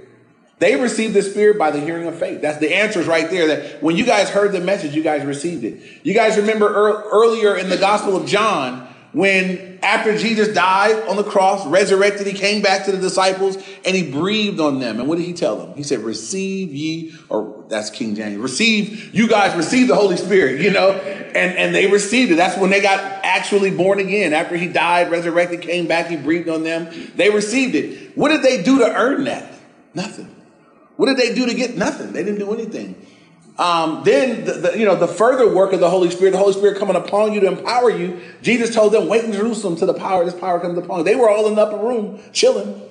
They 0.59 0.77
received 0.77 1.13
the 1.13 1.23
Spirit 1.23 1.59
by 1.59 1.71
the 1.71 1.81
hearing 1.81 2.07
of 2.07 2.19
faith. 2.19 2.41
That's 2.41 2.59
the 2.59 2.75
answers 2.75 3.07
right 3.07 3.29
there. 3.29 3.47
That 3.49 3.83
when 3.83 3.97
you 3.97 4.07
guys 4.07 4.31
heard 4.31 4.53
the 4.53 4.61
message, 4.61 4.95
you 4.95 5.03
guys 5.03 5.25
received 5.25 5.65
it. 5.65 5.83
You 6.03 6.15
guys 6.15 6.39
remember 6.39 6.73
earlier 6.73 7.57
in 7.57 7.69
the 7.69 7.77
Gospel 7.77 8.17
of 8.17 8.27
John 8.27 8.89
when 9.17 9.79
after 9.83 10.15
Jesus 10.19 10.49
died 10.49 11.09
on 11.09 11.17
the 11.17 11.25
cross, 11.25 11.67
resurrected, 11.67 12.27
he 12.27 12.35
came 12.35 12.61
back 12.61 12.85
to 12.85 12.93
the 12.93 12.99
disciples 12.99 13.57
and 13.87 13.97
he 13.97 14.11
breathed 14.11 14.61
on 14.61 14.79
them. 14.79 15.01
And 15.01 15.09
what 15.09 15.17
did 15.17 15.25
he 15.25 15.33
tell 15.33 15.57
them? 15.57 15.75
He 15.75 15.85
said, 15.85 16.01
receive 16.01 16.75
ye, 16.75 17.15
or 17.31 17.65
that's 17.69 17.89
King 17.89 18.15
James, 18.15 18.37
receive, 18.37 19.15
you 19.15 19.27
guys 19.27 19.57
receive 19.57 19.89
the 19.89 19.95
Holy 19.95 20.19
Spirit, 20.19 20.61
you 20.61 20.71
know? 20.71 20.91
And, 20.91 21.57
and 21.57 21.75
they 21.75 21.87
received 21.87 22.31
it. 22.31 22.35
That's 22.35 22.59
when 22.59 22.69
they 22.69 22.83
got 22.83 23.01
actually 23.25 23.71
born 23.71 24.01
again. 24.01 24.35
After 24.35 24.55
he 24.55 24.69
died, 24.69 25.11
resurrected, 25.11 25.63
came 25.63 25.87
back, 25.87 26.09
he 26.09 26.17
breathed 26.17 26.51
on 26.51 26.63
them. 26.63 27.11
They 27.15 27.31
received 27.31 27.75
it. 27.75 28.19
What 28.19 28.29
did 28.29 28.43
they 28.43 28.63
do 28.63 28.81
to 28.81 28.95
earn 28.95 29.25
that? 29.25 29.51
Nothing. 29.95 30.31
What 30.97 31.07
did 31.07 31.17
they 31.17 31.35
do 31.35 31.47
to 31.47 31.55
get 31.55 31.75
nothing? 31.75 32.13
They 32.13 32.23
didn't 32.23 32.41
do 32.41 32.53
anything. 32.53 32.97
Um, 33.59 34.03
then 34.05 34.45
the, 34.45 34.53
the, 34.53 34.79
you 34.79 34.85
know 34.85 34.97
the 34.97 35.09
further 35.09 35.53
work 35.53 35.73
of 35.73 35.81
the 35.81 35.89
Holy 35.89 36.11
Spirit, 36.11 36.33
the 36.33 36.39
Holy 36.39 36.53
Spirit 36.53 36.79
coming 36.79 36.97
upon 36.97 37.33
you 37.33 37.41
to 37.41 37.47
empower 37.47 37.91
you. 37.91 38.21
Jesus 38.43 38.75
told 38.75 38.93
them, 38.93 39.09
"Wait 39.09 39.25
in 39.25 39.33
Jerusalem 39.33 39.77
till 39.77 39.87
the 39.87 39.95
power 39.95 40.25
this 40.25 40.35
power 40.35 40.61
comes 40.61 40.77
upon 40.77 40.99
you." 40.99 41.05
They 41.05 41.15
were 41.15 41.31
all 41.31 41.49
in 41.49 41.55
the 41.55 41.63
upper 41.63 41.79
room 41.79 42.21
chilling. 42.33 42.83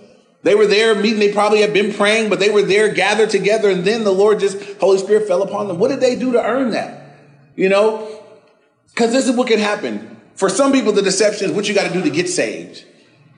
They 0.42 0.56
were 0.56 0.68
there 0.68 0.96
meeting. 0.96 1.20
They 1.20 1.34
probably 1.34 1.62
had 1.62 1.74
been 1.74 1.94
praying, 1.94 2.30
but 2.30 2.40
they 2.40 2.50
were 2.50 2.62
there 2.62 2.90
gathered 2.90 3.32
together. 3.32 3.70
And 3.70 3.84
then 3.84 4.04
the 4.04 4.12
Lord 4.12 4.40
just 4.40 4.58
Holy 4.80 4.98
Spirit 4.98 5.28
fell 5.28 5.42
upon 5.44 5.68
them. 5.68 5.80
What 5.80 5.90
did 5.90 6.00
they 6.00 6.16
do 6.16 6.32
to 6.34 6.44
earn 6.44 6.72
that? 6.72 7.18
You 7.56 7.70
know, 7.70 8.24
because 8.90 9.12
this 9.12 9.28
is 9.28 9.36
what 9.36 9.48
can 9.48 9.60
happen. 9.60 10.20
For 10.36 10.50
some 10.50 10.72
people, 10.72 10.92
the 10.92 11.02
deception 11.02 11.50
is 11.50 11.56
what 11.56 11.68
you 11.68 11.74
got 11.74 11.88
to 11.88 11.94
do 11.94 12.02
to 12.04 12.10
get 12.10 12.30
saved. 12.30 12.86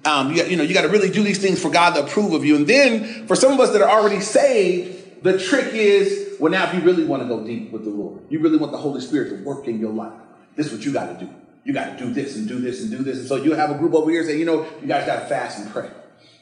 Um, 0.03 0.33
you, 0.33 0.43
you 0.43 0.55
know, 0.57 0.63
you 0.63 0.73
got 0.73 0.81
to 0.81 0.89
really 0.89 1.09
do 1.09 1.23
these 1.23 1.39
things 1.39 1.61
for 1.61 1.69
God 1.69 1.95
to 1.95 2.03
approve 2.03 2.33
of 2.33 2.43
you. 2.43 2.55
And 2.55 2.67
then 2.67 3.27
for 3.27 3.35
some 3.35 3.53
of 3.53 3.59
us 3.59 3.71
that 3.71 3.81
are 3.81 3.89
already 3.89 4.21
saved, 4.21 5.06
the 5.27 5.39
trick 5.39 5.73
is, 5.73 6.39
well, 6.39 6.51
now 6.51 6.67
if 6.67 6.73
you 6.73 6.81
really 6.81 7.03
want 7.03 7.21
to 7.23 7.27
go 7.27 7.43
deep 7.43 7.71
with 7.71 7.83
the 7.83 7.89
Lord, 7.89 8.21
you 8.29 8.39
really 8.39 8.57
want 8.57 8.71
the 8.71 8.77
Holy 8.77 9.01
Spirit 9.01 9.29
to 9.29 9.43
work 9.43 9.67
in 9.67 9.79
your 9.79 9.91
life. 9.91 10.13
This 10.55 10.67
is 10.67 10.73
what 10.73 10.85
you 10.85 10.93
got 10.93 11.19
to 11.19 11.25
do. 11.25 11.31
You 11.63 11.73
got 11.73 11.97
to 11.97 12.05
do 12.05 12.13
this 12.13 12.35
and 12.35 12.47
do 12.47 12.59
this 12.59 12.81
and 12.81 12.89
do 12.89 12.99
this. 12.99 13.19
And 13.19 13.27
so 13.27 13.35
you 13.35 13.53
have 13.53 13.69
a 13.69 13.75
group 13.75 13.93
over 13.93 14.09
here 14.09 14.23
saying, 14.23 14.39
you 14.39 14.45
know, 14.45 14.65
you 14.81 14.87
guys 14.87 15.05
got 15.05 15.21
to 15.21 15.25
fast 15.25 15.59
and 15.59 15.69
pray. 15.71 15.89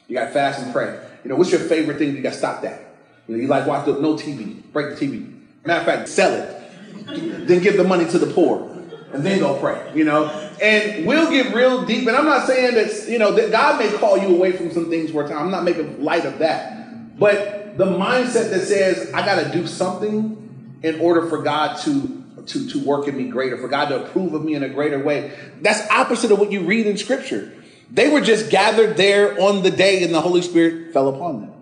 You 0.08 0.14
got 0.14 0.26
to 0.26 0.30
fast 0.30 0.60
and 0.60 0.72
pray. 0.72 1.00
You 1.24 1.30
know, 1.30 1.36
what's 1.36 1.50
your 1.50 1.60
favorite 1.60 1.98
thing? 1.98 2.14
You 2.14 2.22
got 2.22 2.32
to 2.32 2.38
stop 2.38 2.62
that. 2.62 2.94
You 3.26 3.36
know, 3.36 3.42
you 3.42 3.48
like 3.48 3.66
watch 3.66 3.86
the, 3.86 3.94
no 3.94 4.14
TV, 4.14 4.62
break 4.72 4.96
the 4.96 5.06
TV. 5.06 5.36
Matter 5.64 5.80
of 5.80 5.86
fact, 5.86 6.08
sell 6.08 6.32
it. 6.32 7.46
then 7.48 7.60
give 7.60 7.76
the 7.76 7.84
money 7.84 8.08
to 8.08 8.18
the 8.18 8.32
poor 8.32 8.72
and 9.12 9.24
then 9.24 9.40
go 9.40 9.58
pray, 9.58 9.92
you 9.94 10.04
know. 10.04 10.26
And 10.62 11.06
we'll 11.06 11.30
get 11.30 11.54
real 11.54 11.84
deep. 11.84 12.06
And 12.06 12.16
I'm 12.16 12.24
not 12.24 12.46
saying 12.46 12.74
that, 12.74 13.08
you 13.08 13.18
know, 13.18 13.32
that 13.32 13.50
God 13.50 13.78
may 13.78 13.90
call 13.98 14.16
you 14.16 14.28
away 14.28 14.52
from 14.52 14.70
some 14.70 14.90
things 14.90 15.12
time. 15.12 15.32
I'm 15.32 15.50
not 15.50 15.64
making 15.64 16.02
light 16.02 16.24
of 16.24 16.38
that. 16.38 16.85
But 17.18 17.78
the 17.78 17.86
mindset 17.86 18.50
that 18.50 18.66
says, 18.66 19.12
I 19.12 19.24
got 19.24 19.42
to 19.42 19.52
do 19.52 19.66
something 19.66 20.78
in 20.82 21.00
order 21.00 21.26
for 21.26 21.42
God 21.42 21.76
to, 21.82 22.24
to, 22.46 22.70
to 22.70 22.84
work 22.84 23.08
in 23.08 23.16
me 23.16 23.28
greater, 23.28 23.56
for 23.56 23.68
God 23.68 23.88
to 23.88 24.04
approve 24.04 24.34
of 24.34 24.44
me 24.44 24.54
in 24.54 24.62
a 24.62 24.68
greater 24.68 25.02
way, 25.02 25.32
that's 25.60 25.88
opposite 25.90 26.30
of 26.30 26.38
what 26.38 26.52
you 26.52 26.62
read 26.64 26.86
in 26.86 26.96
Scripture. 26.96 27.52
They 27.90 28.08
were 28.08 28.20
just 28.20 28.50
gathered 28.50 28.96
there 28.96 29.40
on 29.40 29.62
the 29.62 29.70
day 29.70 30.02
and 30.02 30.12
the 30.12 30.20
Holy 30.20 30.42
Spirit 30.42 30.92
fell 30.92 31.08
upon 31.08 31.40
them. 31.42 31.52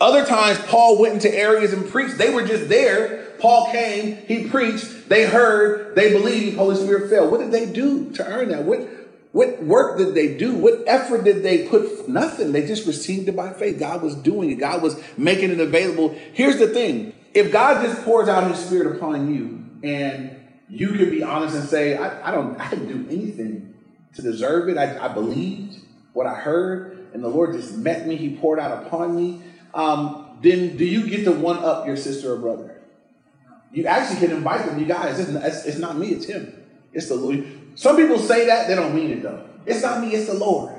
Other 0.00 0.24
times, 0.24 0.58
Paul 0.60 1.00
went 1.00 1.14
into 1.14 1.34
areas 1.34 1.72
and 1.72 1.88
preached. 1.88 2.18
They 2.18 2.32
were 2.32 2.46
just 2.46 2.68
there. 2.68 3.24
Paul 3.40 3.70
came, 3.70 4.16
he 4.16 4.48
preached, 4.48 5.08
they 5.08 5.24
heard, 5.24 5.94
they 5.94 6.12
believed, 6.12 6.56
Holy 6.56 6.74
Spirit 6.74 7.08
fell. 7.08 7.30
What 7.30 7.38
did 7.40 7.52
they 7.52 7.66
do 7.66 8.10
to 8.12 8.26
earn 8.26 8.48
that? 8.48 8.64
What, 8.64 8.80
what 9.38 9.62
work 9.62 9.98
did 9.98 10.14
they 10.14 10.36
do? 10.36 10.54
What 10.54 10.82
effort 10.88 11.22
did 11.22 11.44
they 11.44 11.68
put? 11.68 12.08
Nothing. 12.08 12.50
They 12.50 12.66
just 12.66 12.86
received 12.86 13.28
it 13.28 13.36
by 13.36 13.52
faith. 13.52 13.78
God 13.78 14.02
was 14.02 14.16
doing 14.16 14.50
it, 14.50 14.56
God 14.56 14.82
was 14.82 15.00
making 15.16 15.50
it 15.50 15.60
available. 15.60 16.16
Here's 16.32 16.58
the 16.58 16.66
thing 16.66 17.14
if 17.32 17.52
God 17.52 17.84
just 17.84 18.02
pours 18.02 18.28
out 18.28 18.50
his 18.50 18.58
spirit 18.58 18.96
upon 18.96 19.32
you 19.32 19.64
and 19.88 20.34
you 20.68 20.88
can 20.88 21.10
be 21.10 21.22
honest 21.22 21.54
and 21.54 21.68
say, 21.68 21.96
I, 21.96 22.28
I 22.28 22.32
don't 22.32 22.58
I 22.60 22.68
didn't 22.68 22.88
do 22.88 23.08
anything 23.08 23.74
to 24.14 24.22
deserve 24.22 24.68
it. 24.68 24.76
I, 24.76 25.06
I 25.06 25.08
believed 25.08 25.78
what 26.12 26.26
I 26.26 26.34
heard, 26.34 27.08
and 27.14 27.22
the 27.22 27.28
Lord 27.28 27.54
just 27.54 27.76
met 27.76 28.08
me. 28.08 28.16
He 28.16 28.36
poured 28.36 28.58
out 28.58 28.86
upon 28.86 29.14
me 29.14 29.40
um, 29.74 30.38
then 30.42 30.76
do 30.76 30.84
you 30.84 31.08
get 31.08 31.24
to 31.24 31.32
one 31.32 31.58
up 31.58 31.86
your 31.86 31.96
sister 31.96 32.32
or 32.32 32.36
brother? 32.36 32.80
You 33.72 33.84
actually 33.86 34.26
can 34.26 34.36
invite 34.36 34.66
them. 34.66 34.78
You 34.78 34.86
guys, 34.86 35.20
it's, 35.20 35.66
it's 35.66 35.78
not 35.78 35.96
me, 35.96 36.08
it's 36.08 36.24
him. 36.24 36.52
It's 36.92 37.08
the 37.08 37.16
Lord. 37.16 37.44
Some 37.78 37.94
people 37.94 38.18
say 38.18 38.46
that, 38.46 38.66
they 38.66 38.74
don't 38.74 38.92
mean 38.92 39.12
it 39.12 39.22
though. 39.22 39.44
It's 39.64 39.82
not 39.82 40.00
me, 40.00 40.08
it's 40.08 40.26
the 40.26 40.34
Lord. 40.34 40.74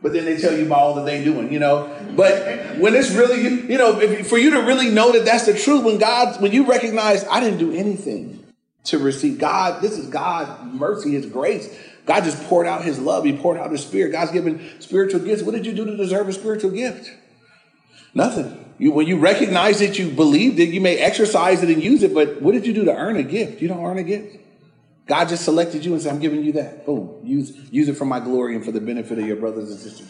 But 0.00 0.14
then 0.14 0.24
they 0.24 0.38
tell 0.38 0.56
you 0.56 0.64
about 0.64 0.78
all 0.78 0.94
that 0.94 1.04
they 1.04 1.22
doing, 1.22 1.52
you 1.52 1.58
know. 1.58 1.94
But 2.16 2.78
when 2.78 2.94
it's 2.94 3.10
really, 3.10 3.42
you 3.70 3.76
know, 3.76 4.00
if, 4.00 4.26
for 4.26 4.38
you 4.38 4.52
to 4.52 4.62
really 4.62 4.88
know 4.88 5.12
that 5.12 5.26
that's 5.26 5.44
the 5.44 5.52
truth, 5.52 5.84
when 5.84 5.98
God, 5.98 6.40
when 6.40 6.52
you 6.52 6.64
recognize 6.64 7.26
I 7.26 7.40
didn't 7.40 7.58
do 7.58 7.72
anything 7.72 8.42
to 8.84 8.98
receive 8.98 9.38
God, 9.38 9.82
this 9.82 9.98
is 9.98 10.06
God's 10.06 10.72
mercy, 10.74 11.10
His 11.10 11.26
grace. 11.26 11.78
God 12.06 12.24
just 12.24 12.42
poured 12.44 12.66
out 12.66 12.86
His 12.86 12.98
love. 12.98 13.24
He 13.24 13.36
poured 13.36 13.58
out 13.58 13.70
His 13.70 13.82
Spirit. 13.82 14.12
God's 14.12 14.30
given 14.30 14.66
spiritual 14.80 15.20
gifts. 15.20 15.42
What 15.42 15.54
did 15.54 15.66
you 15.66 15.74
do 15.74 15.84
to 15.84 15.94
deserve 15.94 16.26
a 16.26 16.32
spiritual 16.32 16.70
gift? 16.70 17.10
Nothing. 18.14 18.64
You, 18.78 18.92
when 18.92 19.06
you 19.06 19.18
recognize 19.18 19.82
it, 19.82 19.98
you 19.98 20.08
believe 20.08 20.58
it, 20.58 20.70
you 20.70 20.80
may 20.80 20.96
exercise 20.96 21.62
it 21.62 21.68
and 21.68 21.84
use 21.84 22.02
it, 22.02 22.14
but 22.14 22.40
what 22.40 22.52
did 22.52 22.66
you 22.66 22.72
do 22.72 22.86
to 22.86 22.96
earn 22.96 23.16
a 23.16 23.22
gift? 23.22 23.60
You 23.60 23.68
don't 23.68 23.84
earn 23.84 23.98
a 23.98 24.02
gift. 24.02 24.38
God 25.10 25.28
just 25.28 25.44
selected 25.44 25.84
you 25.84 25.92
and 25.92 26.00
said, 26.00 26.12
I'm 26.12 26.20
giving 26.20 26.44
you 26.44 26.52
that. 26.52 26.86
Boom. 26.86 27.18
Use, 27.24 27.50
use 27.72 27.88
it 27.88 27.94
for 27.94 28.04
my 28.04 28.20
glory 28.20 28.54
and 28.54 28.64
for 28.64 28.70
the 28.70 28.80
benefit 28.80 29.18
of 29.18 29.26
your 29.26 29.34
brothers 29.34 29.68
and 29.68 29.80
sisters. 29.80 30.08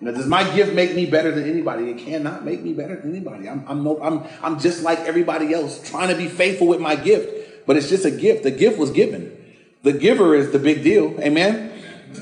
Know, 0.00 0.10
does 0.10 0.26
my 0.26 0.42
gift 0.56 0.72
make 0.72 0.94
me 0.94 1.04
better 1.04 1.30
than 1.30 1.44
anybody? 1.44 1.90
It 1.90 1.98
cannot 1.98 2.46
make 2.46 2.62
me 2.62 2.72
better 2.72 2.96
than 2.96 3.14
anybody. 3.14 3.46
I'm, 3.46 3.62
I'm, 3.68 3.84
no, 3.84 4.02
I'm, 4.02 4.24
I'm 4.42 4.58
just 4.58 4.82
like 4.82 5.00
everybody 5.00 5.52
else, 5.52 5.86
trying 5.90 6.08
to 6.08 6.14
be 6.14 6.28
faithful 6.28 6.66
with 6.66 6.80
my 6.80 6.96
gift, 6.96 7.66
but 7.66 7.76
it's 7.76 7.90
just 7.90 8.06
a 8.06 8.10
gift. 8.10 8.42
The 8.42 8.50
gift 8.50 8.78
was 8.78 8.90
given. 8.90 9.36
The 9.82 9.92
giver 9.92 10.34
is 10.34 10.50
the 10.50 10.58
big 10.58 10.82
deal. 10.82 11.20
Amen. 11.20 11.70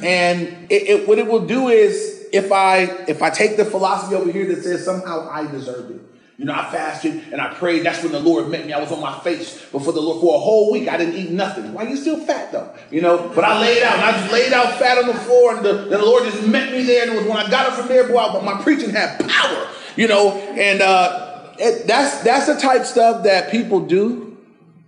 And 0.03 0.49
it, 0.69 0.83
it, 0.83 1.09
what 1.09 1.21
it 1.21 1.29
will 1.29 1.47
do 1.47 1.69
is 1.69 2.27
if 2.33 2.51
I 2.51 2.81
if 3.07 3.23
I 3.23 3.31
take 3.31 3.57
the 3.57 3.65
philosophy 3.65 4.17
over 4.17 4.33
here 4.33 4.53
that 4.53 4.65
says 4.65 4.85
somehow 4.85 5.31
I 5.31 5.49
deserve 5.49 5.93
it. 5.93 6.01
You 6.38 6.44
know, 6.44 6.53
I 6.53 6.70
fasted 6.70 7.33
and 7.33 7.40
I 7.40 7.55
prayed. 7.55 7.85
That's 7.85 8.03
when 8.03 8.12
the 8.12 8.20
Lord 8.20 8.49
met 8.49 8.66
me. 8.66 8.72
I 8.75 8.79
was 8.79 8.92
on 8.92 9.01
my 9.01 9.18
face 9.20 9.59
before 9.72 9.94
the 9.94 10.03
Lord 10.03 10.20
for 10.20 10.35
a 10.35 10.38
whole 10.38 10.70
week. 10.70 10.87
I 10.87 10.99
didn't 10.99 11.14
eat 11.14 11.31
nothing. 11.31 11.72
Why 11.72 11.85
you 11.85 11.96
still 11.96 12.18
fat 12.18 12.53
though? 12.53 12.75
You 12.90 13.01
know, 13.01 13.33
but 13.35 13.42
I 13.42 13.59
laid 13.59 13.83
out 13.83 13.94
and 13.94 14.03
I 14.03 14.12
just 14.20 14.33
laid 14.33 14.53
out 14.53 14.79
fat 14.79 14.99
on 14.99 15.07
the 15.07 15.14
floor, 15.14 15.57
and 15.57 15.64
the, 15.64 15.72
the 15.72 15.99
Lord 15.99 16.25
just 16.25 16.46
met 16.46 16.72
me 16.72 16.83
there. 16.83 17.05
And 17.05 17.12
it 17.12 17.16
was 17.16 17.27
when 17.27 17.38
I 17.38 17.49
got 17.51 17.68
up 17.68 17.79
from 17.79 17.88
there, 17.88 18.07
boy, 18.07 18.29
but 18.33 18.44
my 18.44 18.61
preaching 18.62 18.90
had 18.90 19.18
power. 19.27 19.68
You 19.96 20.09
know, 20.09 20.33
and 20.33 20.83
uh, 20.83 21.55
it, 21.59 21.87
that's 21.87 22.22
that's 22.22 22.46
the 22.46 22.57
type 22.61 22.85
stuff 22.85 23.25
that 23.25 23.51
people 23.51 23.81
do, 23.81 24.37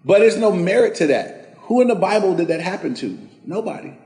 but 0.05 0.19
there's 0.19 0.37
no 0.37 0.53
merit 0.53 0.97
to 0.97 1.07
that. 1.07 1.57
Who 1.63 1.81
in 1.81 1.89
the 1.89 1.95
Bible 1.95 2.37
did 2.37 2.49
that 2.49 2.61
happen 2.61 2.95
to? 2.97 3.19
Nobody. 3.47 3.97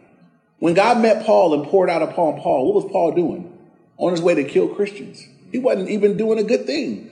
When 0.60 0.74
God 0.74 1.02
met 1.02 1.26
Paul 1.26 1.54
and 1.54 1.64
poured 1.64 1.90
out 1.90 2.02
upon 2.02 2.40
Paul, 2.40 2.66
what 2.66 2.84
was 2.84 2.92
Paul 2.92 3.12
doing? 3.16 3.58
On 3.96 4.12
his 4.12 4.22
way 4.22 4.36
to 4.36 4.44
kill 4.44 4.68
Christians. 4.68 5.26
He 5.50 5.58
wasn't 5.58 5.90
even 5.90 6.16
doing 6.16 6.38
a 6.38 6.44
good 6.44 6.66
thing. 6.66 7.11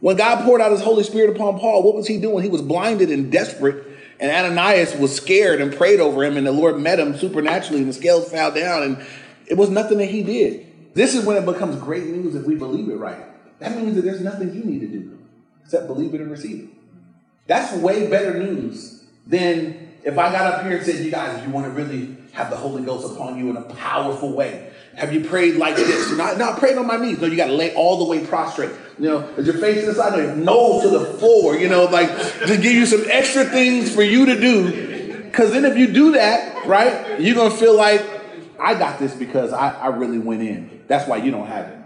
When 0.00 0.16
God 0.16 0.44
poured 0.44 0.60
out 0.60 0.72
his 0.72 0.80
Holy 0.80 1.04
Spirit 1.04 1.36
upon 1.36 1.58
Paul, 1.58 1.82
what 1.82 1.94
was 1.94 2.06
he 2.06 2.18
doing? 2.18 2.42
He 2.42 2.50
was 2.50 2.62
blinded 2.62 3.10
and 3.10 3.30
desperate. 3.30 3.86
And 4.18 4.30
Ananias 4.30 4.94
was 4.96 5.14
scared 5.14 5.60
and 5.60 5.74
prayed 5.74 6.00
over 6.00 6.22
him, 6.24 6.36
and 6.36 6.46
the 6.46 6.52
Lord 6.52 6.78
met 6.78 6.98
him 6.98 7.16
supernaturally, 7.16 7.80
and 7.80 7.88
the 7.88 7.94
scales 7.94 8.30
fell 8.30 8.52
down, 8.52 8.82
and 8.82 9.06
it 9.46 9.56
was 9.56 9.70
nothing 9.70 9.98
that 9.98 10.10
he 10.10 10.22
did. 10.22 10.94
This 10.94 11.14
is 11.14 11.24
when 11.24 11.36
it 11.36 11.46
becomes 11.46 11.76
great 11.76 12.04
news 12.04 12.34
if 12.34 12.44
we 12.44 12.54
believe 12.54 12.88
it 12.90 12.96
right. 12.96 13.24
That 13.60 13.76
means 13.76 13.96
that 13.96 14.02
there's 14.02 14.20
nothing 14.20 14.54
you 14.54 14.64
need 14.64 14.80
to 14.80 14.88
do 14.88 15.18
except 15.64 15.86
believe 15.86 16.14
it 16.14 16.20
and 16.20 16.30
receive 16.30 16.64
it. 16.64 16.70
That's 17.46 17.72
way 17.76 18.08
better 18.08 18.34
news 18.38 19.04
than 19.26 19.88
if 20.02 20.18
I 20.18 20.32
got 20.32 20.52
up 20.52 20.62
here 20.64 20.76
and 20.76 20.84
said, 20.84 21.04
You 21.04 21.10
guys, 21.10 21.38
if 21.38 21.46
you 21.46 21.50
want 21.50 21.66
to 21.66 21.72
really 21.72 22.16
have 22.32 22.50
the 22.50 22.56
Holy 22.56 22.82
Ghost 22.82 23.12
upon 23.12 23.38
you 23.38 23.50
in 23.50 23.56
a 23.56 23.62
powerful 23.62 24.32
way. 24.32 24.70
Have 24.96 25.12
you 25.12 25.24
prayed 25.24 25.56
like 25.56 25.76
this? 25.76 26.12
Not, 26.16 26.38
not 26.38 26.58
praying 26.58 26.78
on 26.78 26.86
my 26.86 26.96
knees. 26.96 27.20
No, 27.20 27.26
you 27.26 27.36
got 27.36 27.46
to 27.46 27.54
lay 27.54 27.74
all 27.74 27.98
the 27.98 28.04
way 28.04 28.24
prostrate. 28.24 28.70
You 29.00 29.08
know, 29.08 29.20
is 29.38 29.46
your 29.46 29.56
face 29.56 29.80
to 29.80 29.86
the 29.86 29.94
side? 29.94 30.36
No, 30.36 30.82
to 30.82 30.88
the 30.90 31.04
floor. 31.18 31.56
You 31.56 31.70
know, 31.70 31.84
like 31.84 32.10
to 32.46 32.56
give 32.58 32.72
you 32.72 32.84
some 32.84 33.02
extra 33.06 33.44
things 33.44 33.94
for 33.94 34.02
you 34.02 34.26
to 34.26 34.38
do. 34.38 35.22
Because 35.24 35.52
then 35.52 35.64
if 35.64 35.78
you 35.78 35.90
do 35.90 36.12
that, 36.12 36.66
right, 36.66 37.18
you're 37.18 37.48
to 37.48 37.50
feel 37.56 37.74
like, 37.74 38.04
I 38.60 38.74
got 38.74 38.98
this 38.98 39.14
because 39.14 39.54
I, 39.54 39.70
I 39.70 39.86
really 39.86 40.18
went 40.18 40.42
in. 40.42 40.84
That's 40.86 41.08
why 41.08 41.16
you 41.16 41.30
don't 41.30 41.46
have 41.46 41.68
it. 41.68 41.78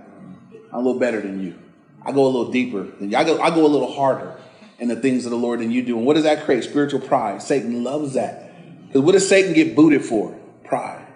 I'm 0.72 0.80
a 0.80 0.82
little 0.82 0.98
better 0.98 1.20
than 1.20 1.40
you. 1.40 1.54
I 2.02 2.10
go 2.10 2.24
a 2.24 2.26
little 2.26 2.50
deeper 2.50 2.82
than 2.82 3.12
you. 3.12 3.16
I 3.16 3.22
go, 3.22 3.40
I 3.40 3.50
go 3.50 3.64
a 3.64 3.68
little 3.68 3.92
harder 3.92 4.36
in 4.80 4.88
the 4.88 4.96
things 4.96 5.24
of 5.24 5.30
the 5.30 5.36
Lord 5.36 5.60
than 5.60 5.70
you 5.70 5.84
do. 5.84 5.96
And 5.96 6.04
what 6.04 6.14
does 6.14 6.24
that 6.24 6.44
create? 6.44 6.64
Spiritual 6.64 6.98
pride. 6.98 7.42
Satan 7.42 7.84
loves 7.84 8.14
that. 8.14 8.88
Because 8.88 9.02
what 9.02 9.12
does 9.12 9.28
Satan 9.28 9.52
get 9.54 9.76
booted 9.76 10.04
for? 10.04 10.36
Pride. 10.64 11.06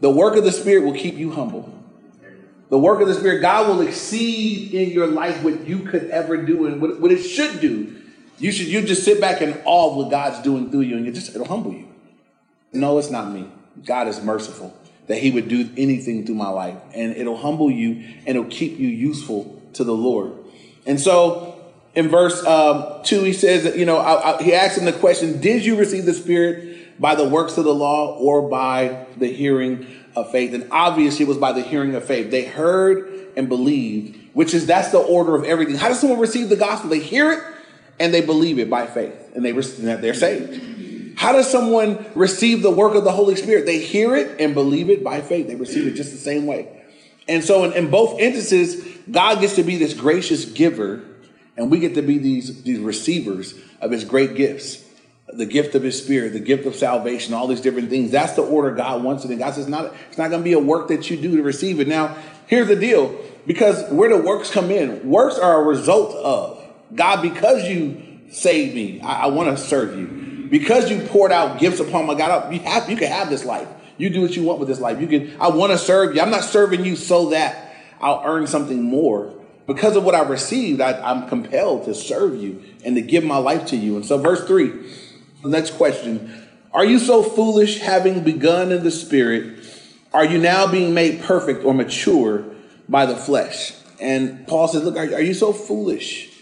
The 0.00 0.10
work 0.10 0.36
of 0.36 0.44
the 0.44 0.52
Spirit 0.52 0.84
will 0.84 0.92
keep 0.92 1.14
you 1.14 1.30
humble. 1.32 1.72
The 2.68 2.78
work 2.78 3.00
of 3.00 3.08
the 3.08 3.14
Spirit, 3.14 3.40
God 3.40 3.68
will 3.68 3.86
exceed 3.86 4.74
in 4.74 4.90
your 4.90 5.06
life 5.06 5.42
what 5.44 5.66
you 5.66 5.80
could 5.80 6.10
ever 6.10 6.36
do 6.36 6.66
and 6.66 6.80
what, 6.80 7.00
what 7.00 7.12
it 7.12 7.22
should 7.22 7.60
do. 7.60 7.94
You 8.38 8.52
should 8.52 8.66
you 8.66 8.82
just 8.82 9.04
sit 9.04 9.20
back 9.20 9.40
in 9.40 9.60
awe 9.64 9.90
of 9.90 9.96
what 9.96 10.10
God's 10.10 10.42
doing 10.42 10.70
through 10.70 10.80
you, 10.80 10.96
and 10.96 11.06
you 11.06 11.12
just 11.12 11.34
it'll 11.34 11.46
humble 11.46 11.72
you. 11.72 11.88
No, 12.72 12.98
it's 12.98 13.10
not 13.10 13.32
me. 13.32 13.48
God 13.84 14.08
is 14.08 14.20
merciful 14.20 14.76
that 15.06 15.18
He 15.18 15.30
would 15.30 15.48
do 15.48 15.70
anything 15.76 16.26
through 16.26 16.34
my 16.34 16.48
life, 16.48 16.76
and 16.92 17.16
it'll 17.16 17.36
humble 17.36 17.70
you 17.70 17.92
and 18.26 18.28
it'll 18.28 18.44
keep 18.44 18.78
you 18.78 18.88
useful 18.88 19.62
to 19.74 19.84
the 19.84 19.94
Lord. 19.94 20.32
And 20.84 21.00
so, 21.00 21.64
in 21.94 22.08
verse 22.08 22.44
um, 22.44 23.02
two, 23.04 23.22
he 23.22 23.32
says 23.32 23.64
that 23.64 23.78
you 23.78 23.86
know 23.86 23.96
I, 23.96 24.38
I, 24.38 24.42
he 24.42 24.52
asks 24.52 24.76
him 24.76 24.84
the 24.84 24.92
question: 24.92 25.40
Did 25.40 25.64
you 25.64 25.76
receive 25.76 26.04
the 26.04 26.14
Spirit? 26.14 26.76
by 26.98 27.14
the 27.14 27.28
works 27.28 27.58
of 27.58 27.64
the 27.64 27.74
law 27.74 28.16
or 28.16 28.48
by 28.48 29.06
the 29.16 29.26
hearing 29.26 29.86
of 30.16 30.30
faith. 30.30 30.54
And 30.54 30.66
obviously 30.70 31.24
it 31.24 31.28
was 31.28 31.38
by 31.38 31.52
the 31.52 31.62
hearing 31.62 31.94
of 31.94 32.04
faith. 32.04 32.30
They 32.30 32.44
heard 32.44 33.30
and 33.36 33.48
believed, 33.48 34.18
which 34.32 34.54
is 34.54 34.66
that's 34.66 34.90
the 34.90 34.98
order 34.98 35.36
of 35.36 35.44
everything. 35.44 35.76
How 35.76 35.88
does 35.88 36.00
someone 36.00 36.18
receive 36.18 36.48
the 36.48 36.56
gospel? 36.56 36.90
They 36.90 37.00
hear 37.00 37.32
it 37.32 37.42
and 38.00 38.12
they 38.12 38.22
believe 38.22 38.58
it 38.58 38.70
by 38.70 38.86
faith 38.86 39.32
and 39.34 39.44
they 39.44 39.52
they're 39.52 40.14
saved. 40.14 41.18
How 41.18 41.32
does 41.32 41.50
someone 41.50 42.04
receive 42.14 42.62
the 42.62 42.70
work 42.70 42.94
of 42.94 43.04
the 43.04 43.12
Holy 43.12 43.36
Spirit? 43.36 43.64
They 43.66 43.78
hear 43.78 44.16
it 44.16 44.40
and 44.40 44.54
believe 44.54 44.90
it 44.90 45.04
by 45.04 45.20
faith. 45.20 45.46
They 45.46 45.54
receive 45.54 45.86
it 45.86 45.92
just 45.92 46.12
the 46.12 46.18
same 46.18 46.46
way. 46.46 46.68
And 47.28 47.42
so 47.42 47.64
in, 47.64 47.72
in 47.72 47.90
both 47.90 48.20
instances, 48.20 48.84
God 49.10 49.40
gets 49.40 49.56
to 49.56 49.62
be 49.62 49.76
this 49.76 49.94
gracious 49.94 50.44
giver 50.44 51.02
and 51.56 51.70
we 51.70 51.78
get 51.78 51.94
to 51.94 52.02
be 52.02 52.18
these, 52.18 52.62
these 52.62 52.78
receivers 52.78 53.54
of 53.80 53.90
his 53.90 54.04
great 54.04 54.34
gifts 54.34 54.85
the 55.32 55.46
gift 55.46 55.74
of 55.74 55.82
his 55.82 56.00
spirit, 56.00 56.32
the 56.32 56.40
gift 56.40 56.66
of 56.66 56.76
salvation, 56.76 57.34
all 57.34 57.48
these 57.48 57.60
different 57.60 57.90
things. 57.90 58.12
That's 58.12 58.34
the 58.34 58.42
order 58.42 58.70
God 58.74 59.02
wants 59.02 59.24
it. 59.24 59.30
And 59.30 59.40
God 59.40 59.54
says, 59.54 59.66
not, 59.66 59.92
it's 60.08 60.18
not 60.18 60.30
going 60.30 60.40
to 60.40 60.44
be 60.44 60.52
a 60.52 60.58
work 60.58 60.88
that 60.88 61.10
you 61.10 61.16
do 61.16 61.36
to 61.36 61.42
receive 61.42 61.80
it. 61.80 61.88
Now, 61.88 62.16
here's 62.46 62.68
the 62.68 62.76
deal. 62.76 63.18
Because 63.46 63.90
where 63.90 64.08
the 64.08 64.22
works 64.22 64.50
come 64.50 64.70
in, 64.70 65.08
works 65.08 65.38
are 65.38 65.62
a 65.62 65.64
result 65.64 66.14
of 66.16 66.64
God, 66.94 67.22
because 67.22 67.68
you 67.68 68.20
saved 68.30 68.74
me, 68.74 69.00
I, 69.00 69.22
I 69.22 69.26
want 69.26 69.56
to 69.56 69.62
serve 69.62 69.96
you. 69.98 70.48
Because 70.48 70.90
you 70.90 71.00
poured 71.06 71.32
out 71.32 71.58
gifts 71.58 71.80
upon 71.80 72.06
my 72.06 72.14
God, 72.14 72.52
you 72.52 72.60
have, 72.60 72.88
you 72.88 72.96
can 72.96 73.08
have 73.08 73.28
this 73.28 73.44
life. 73.44 73.68
You 73.98 74.10
do 74.10 74.20
what 74.20 74.36
you 74.36 74.44
want 74.44 74.60
with 74.60 74.68
this 74.68 74.78
life. 74.78 75.00
You 75.00 75.06
can, 75.06 75.40
I 75.40 75.48
want 75.48 75.72
to 75.72 75.78
serve 75.78 76.14
you. 76.14 76.20
I'm 76.20 76.30
not 76.30 76.44
serving 76.44 76.84
you 76.84 76.94
so 76.96 77.30
that 77.30 77.74
I'll 78.00 78.22
earn 78.24 78.46
something 78.46 78.82
more. 78.82 79.32
Because 79.66 79.96
of 79.96 80.04
what 80.04 80.14
I 80.14 80.22
received, 80.22 80.80
I, 80.80 80.92
I'm 81.00 81.28
compelled 81.28 81.86
to 81.86 81.94
serve 81.94 82.40
you 82.40 82.62
and 82.84 82.94
to 82.94 83.02
give 83.02 83.24
my 83.24 83.38
life 83.38 83.66
to 83.68 83.76
you. 83.76 83.96
And 83.96 84.04
so, 84.04 84.18
verse 84.18 84.46
three, 84.46 84.72
next 85.44 85.72
question 85.72 86.46
Are 86.72 86.84
you 86.84 86.98
so 86.98 87.22
foolish, 87.22 87.80
having 87.80 88.22
begun 88.22 88.72
in 88.72 88.84
the 88.84 88.90
spirit? 88.90 89.64
Are 90.12 90.24
you 90.24 90.38
now 90.38 90.66
being 90.66 90.94
made 90.94 91.22
perfect 91.22 91.64
or 91.64 91.74
mature 91.74 92.44
by 92.88 93.06
the 93.06 93.16
flesh? 93.16 93.74
And 94.00 94.46
Paul 94.46 94.68
says, 94.68 94.82
Look, 94.82 94.96
are, 94.96 95.14
are 95.14 95.20
you 95.20 95.34
so 95.34 95.52
foolish? 95.52 96.32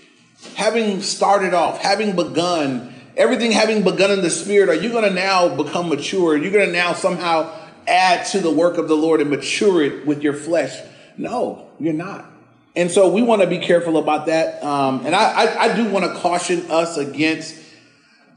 Having 0.57 1.03
started 1.03 1.55
off, 1.55 1.81
having 1.81 2.15
begun, 2.15 2.95
everything 3.17 3.53
having 3.53 3.83
begun 3.83 4.11
in 4.11 4.21
the 4.21 4.31
spirit, 4.31 4.69
are 4.69 4.75
you 4.75 4.91
going 4.91 5.05
to 5.05 5.15
now 5.15 5.55
become 5.57 5.89
mature? 5.89 6.37
You're 6.37 6.53
going 6.53 6.67
to 6.67 6.73
now 6.73 6.93
somehow 6.93 7.53
add 7.87 8.27
to 8.27 8.41
the 8.41 8.51
work 8.51 8.77
of 8.77 8.89
the 8.89 8.97
Lord 8.97 9.21
and 9.21 9.31
mature 9.31 9.83
it 9.83 10.07
with 10.07 10.23
your 10.23 10.35
flesh? 10.35 10.77
No, 11.17 11.69
you're 11.79 11.93
not. 11.93 12.31
And 12.77 12.91
so 12.91 13.09
we 13.09 13.23
want 13.23 13.43
to 13.43 13.47
be 13.47 13.59
careful 13.59 13.99
about 13.99 14.27
that. 14.27 14.63
Um, 14.63 15.07
and 15.07 15.15
I, 15.15 15.45
I, 15.45 15.63
I 15.65 15.77
do 15.77 15.89
want 15.91 16.05
to 16.05 16.21
caution 16.21 16.71
us 16.71 16.97
against, 16.97 17.57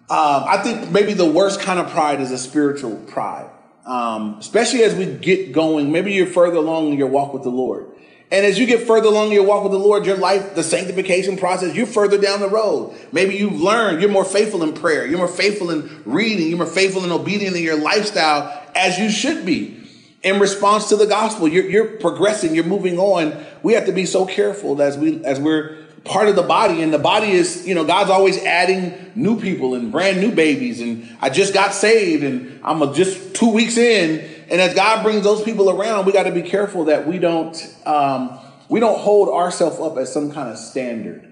um, 0.10 0.46
I 0.48 0.58
think 0.64 0.90
maybe 0.92 1.14
the 1.14 1.30
worst 1.30 1.60
kind 1.60 1.80
of 1.80 1.90
pride 1.90 2.22
is 2.22 2.32
a 2.32 2.38
spiritual 2.38 2.96
pride. 2.96 3.50
Um, 3.86 4.38
especially 4.40 4.84
as 4.84 4.96
we 4.96 5.06
get 5.06 5.52
going, 5.52 5.92
maybe 5.92 6.14
you're 6.14 6.28
further 6.28 6.58
along 6.58 6.92
in 6.92 6.98
your 6.98 7.08
walk 7.08 7.34
with 7.34 7.44
the 7.44 7.50
Lord. 7.50 7.88
And 8.30 8.46
as 8.46 8.60
you 8.60 8.66
get 8.66 8.86
further 8.86 9.08
along 9.08 9.28
in 9.28 9.34
your 9.34 9.46
walk 9.46 9.64
with 9.64 9.72
the 9.72 9.80
Lord, 9.80 10.06
your 10.06 10.18
life, 10.18 10.56
the 10.56 10.64
sanctification 10.64 11.38
process, 11.38 11.76
you're 11.76 11.86
further 11.86 12.18
down 12.18 12.42
the 12.42 12.50
road. 12.50 12.98
Maybe 13.14 13.36
you've 13.36 13.62
learned 13.62 14.02
you're 14.02 14.12
more 14.12 14.26
faithful 14.26 14.64
in 14.64 14.74
prayer, 14.74 15.06
you're 15.06 15.18
more 15.18 15.30
faithful 15.30 15.72
in 15.72 16.04
reading, 16.06 16.50
you're 16.50 16.58
more 16.58 16.68
faithful 16.68 17.04
and 17.04 17.12
obedient 17.14 17.56
in 17.56 17.64
your 17.64 17.80
lifestyle 17.80 18.66
as 18.76 18.98
you 18.98 19.10
should 19.10 19.46
be 19.46 19.82
in 20.24 20.40
response 20.40 20.90
to 20.90 20.98
the 20.98 21.06
gospel. 21.06 21.48
You're, 21.48 21.70
you're 21.70 21.98
progressing, 21.98 22.54
you're 22.54 22.66
moving 22.66 23.00
on. 23.00 23.46
We 23.64 23.74
have 23.74 23.86
to 23.86 23.94
be 23.94 24.06
so 24.06 24.26
careful 24.26 24.82
as 24.82 24.98
we 24.98 25.24
as 25.24 25.40
we're 25.40 25.78
part 26.08 26.30
of 26.30 26.36
the 26.36 26.44
body, 26.44 26.82
and 26.82 26.94
the 26.94 27.00
body 27.00 27.32
is, 27.32 27.68
you 27.68 27.76
know, 27.76 27.86
God's 27.86 28.10
always 28.10 28.38
adding 28.44 29.12
new 29.16 29.40
people 29.40 29.76
and 29.76 29.92
brand 29.92 30.20
new 30.20 30.32
babies. 30.32 30.82
And 30.82 31.08
I 31.22 31.30
just 31.30 31.54
got 31.54 31.74
saved, 31.74 32.24
and 32.24 32.60
I'm 32.64 32.94
just 32.94 33.36
two 33.36 33.52
weeks 33.52 33.78
in 33.78 34.38
and 34.50 34.62
as 34.62 34.74
God 34.74 35.04
brings 35.04 35.24
those 35.24 35.44
people 35.44 35.70
around, 35.70 36.06
we 36.06 36.14
got 36.14 36.24
to 36.24 36.32
be 36.32 36.42
careful 36.42 36.86
that 36.86 37.06
we 37.06 37.20
don't 37.20 37.76
um, 37.86 38.40
we 38.70 38.80
don't 38.80 38.98
hold 38.98 39.30
ourselves 39.30 39.80
up 39.80 39.98
as 39.98 40.12
some 40.12 40.32
kind 40.32 40.50
of 40.50 40.58
standard. 40.58 41.32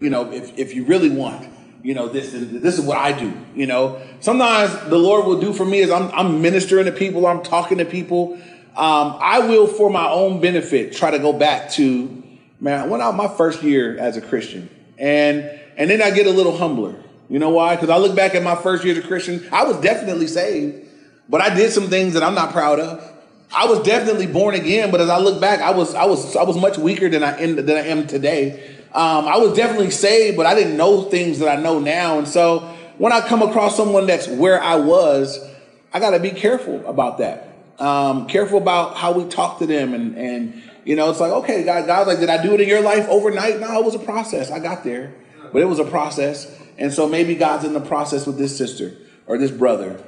You 0.00 0.10
know, 0.10 0.32
if 0.32 0.56
if 0.58 0.74
you 0.74 0.84
really 0.84 1.10
want, 1.10 1.48
you 1.82 1.94
know, 1.94 2.08
this 2.08 2.34
is 2.34 2.62
this 2.62 2.78
is 2.78 2.84
what 2.84 2.98
I 2.98 3.12
do. 3.12 3.32
You 3.54 3.66
know, 3.66 4.00
sometimes 4.20 4.72
the 4.88 4.98
Lord 4.98 5.26
will 5.26 5.40
do 5.40 5.52
for 5.52 5.64
me 5.64 5.80
is 5.80 5.90
I'm 5.90 6.10
I'm 6.12 6.40
ministering 6.40 6.86
to 6.86 6.92
people, 6.92 7.26
I'm 7.26 7.42
talking 7.42 7.78
to 7.78 7.84
people. 7.84 8.38
Um, 8.74 9.18
I 9.20 9.40
will, 9.40 9.66
for 9.66 9.90
my 9.90 10.08
own 10.08 10.40
benefit, 10.40 10.94
try 10.94 11.10
to 11.10 11.18
go 11.18 11.34
back 11.34 11.72
to 11.72 12.21
man. 12.62 12.80
I 12.80 12.86
went 12.86 13.02
out 13.02 13.14
my 13.16 13.28
first 13.28 13.62
year 13.62 13.98
as 13.98 14.16
a 14.16 14.22
Christian, 14.22 14.70
and 14.96 15.60
and 15.76 15.90
then 15.90 16.00
I 16.00 16.10
get 16.12 16.26
a 16.26 16.30
little 16.30 16.56
humbler. 16.56 16.94
You 17.28 17.38
know 17.38 17.50
why? 17.50 17.74
Because 17.74 17.90
I 17.90 17.98
look 17.98 18.14
back 18.14 18.34
at 18.34 18.42
my 18.42 18.54
first 18.54 18.84
year 18.84 18.96
as 18.96 19.04
a 19.04 19.06
Christian, 19.06 19.46
I 19.52 19.64
was 19.64 19.78
definitely 19.78 20.28
saved. 20.28 20.88
But 21.28 21.40
I 21.40 21.54
did 21.54 21.72
some 21.72 21.88
things 21.88 22.14
that 22.14 22.22
I'm 22.22 22.34
not 22.34 22.52
proud 22.52 22.78
of. 22.78 23.10
I 23.54 23.66
was 23.66 23.82
definitely 23.82 24.26
born 24.26 24.54
again, 24.54 24.90
but 24.90 25.00
as 25.00 25.10
I 25.10 25.18
look 25.18 25.40
back, 25.40 25.60
I 25.60 25.72
was 25.72 25.94
I 25.94 26.04
was 26.04 26.36
I 26.36 26.44
was 26.44 26.56
much 26.56 26.78
weaker 26.78 27.08
than 27.08 27.22
I 27.22 27.38
am, 27.40 27.56
than 27.56 27.70
I 27.70 27.86
am 27.88 28.06
today. 28.06 28.76
Um, 28.94 29.26
I 29.26 29.38
was 29.38 29.56
definitely 29.56 29.90
saved, 29.90 30.36
but 30.36 30.46
I 30.46 30.54
didn't 30.54 30.76
know 30.76 31.02
things 31.02 31.38
that 31.40 31.48
I 31.48 31.60
know 31.60 31.78
now. 31.78 32.18
And 32.18 32.28
so 32.28 32.60
when 32.98 33.12
I 33.12 33.26
come 33.26 33.42
across 33.42 33.76
someone 33.76 34.06
that's 34.06 34.28
where 34.28 34.62
I 34.62 34.76
was, 34.76 35.38
I 35.92 36.00
got 36.00 36.10
to 36.10 36.20
be 36.20 36.30
careful 36.30 36.86
about 36.86 37.18
that. 37.18 37.51
Um, 37.78 38.26
careful 38.26 38.58
about 38.58 38.96
how 38.96 39.12
we 39.12 39.28
talk 39.28 39.58
to 39.58 39.66
them, 39.66 39.94
and 39.94 40.16
and 40.16 40.62
you 40.84 40.96
know, 40.96 41.10
it's 41.10 41.20
like 41.20 41.32
okay, 41.32 41.64
God, 41.64 41.86
God's 41.86 42.08
like, 42.08 42.20
did 42.20 42.28
I 42.28 42.42
do 42.42 42.54
it 42.54 42.60
in 42.60 42.68
your 42.68 42.82
life 42.82 43.06
overnight? 43.08 43.60
No, 43.60 43.78
it 43.78 43.84
was 43.84 43.94
a 43.94 44.00
process. 44.00 44.50
I 44.50 44.58
got 44.58 44.84
there, 44.84 45.14
but 45.52 45.62
it 45.62 45.66
was 45.66 45.78
a 45.78 45.84
process. 45.84 46.58
And 46.78 46.92
so 46.92 47.08
maybe 47.08 47.34
God's 47.34 47.64
in 47.64 47.74
the 47.74 47.80
process 47.80 48.26
with 48.26 48.38
this 48.38 48.56
sister 48.56 48.96
or 49.26 49.38
this 49.38 49.50
brother 49.50 50.02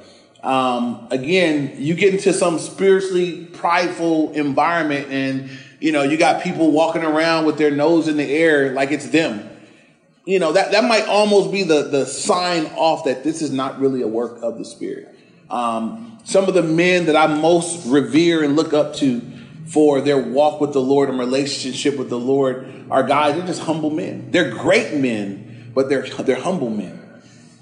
um, 0.45 1.07
again, 1.09 1.73
you 1.77 1.95
get 1.95 2.13
into 2.13 2.31
some 2.31 2.59
spiritually 2.59 3.45
prideful 3.45 4.31
environment 4.33 5.07
and, 5.09 5.49
you 5.79 5.91
know, 5.91 6.03
you 6.03 6.17
got 6.17 6.43
people 6.43 6.71
walking 6.71 7.03
around 7.03 7.45
with 7.45 7.57
their 7.57 7.71
nose 7.71 8.07
in 8.07 8.15
the 8.15 8.31
air 8.31 8.71
like 8.71 8.91
it's 8.91 9.09
them. 9.09 9.49
You 10.23 10.37
know, 10.37 10.53
that, 10.53 10.71
that 10.71 10.83
might 10.83 11.07
almost 11.07 11.51
be 11.51 11.63
the, 11.63 11.83
the 11.83 12.05
sign 12.05 12.67
off 12.75 13.05
that 13.05 13.23
this 13.23 13.41
is 13.41 13.51
not 13.51 13.79
really 13.79 14.03
a 14.03 14.07
work 14.07 14.37
of 14.43 14.59
the 14.59 14.65
Spirit. 14.65 15.14
Um, 15.49 16.19
some 16.23 16.45
of 16.45 16.53
the 16.53 16.63
men 16.63 17.05
that 17.05 17.15
I 17.15 17.27
most 17.27 17.85
revere 17.85 18.43
and 18.43 18.55
look 18.55 18.73
up 18.73 18.95
to 18.95 19.21
for 19.67 20.01
their 20.01 20.17
walk 20.17 20.61
with 20.61 20.73
the 20.73 20.81
Lord 20.81 21.09
and 21.09 21.19
relationship 21.19 21.97
with 21.97 22.09
the 22.09 22.19
Lord 22.19 22.85
are 22.89 23.03
guys, 23.03 23.35
they're 23.35 23.45
just 23.45 23.61
humble 23.61 23.89
men. 23.89 24.29
They're 24.31 24.51
great 24.51 24.93
men, 24.93 25.71
but 25.73 25.89
they're, 25.89 26.03
they're 26.03 26.39
humble 26.39 26.69
men. 26.69 27.01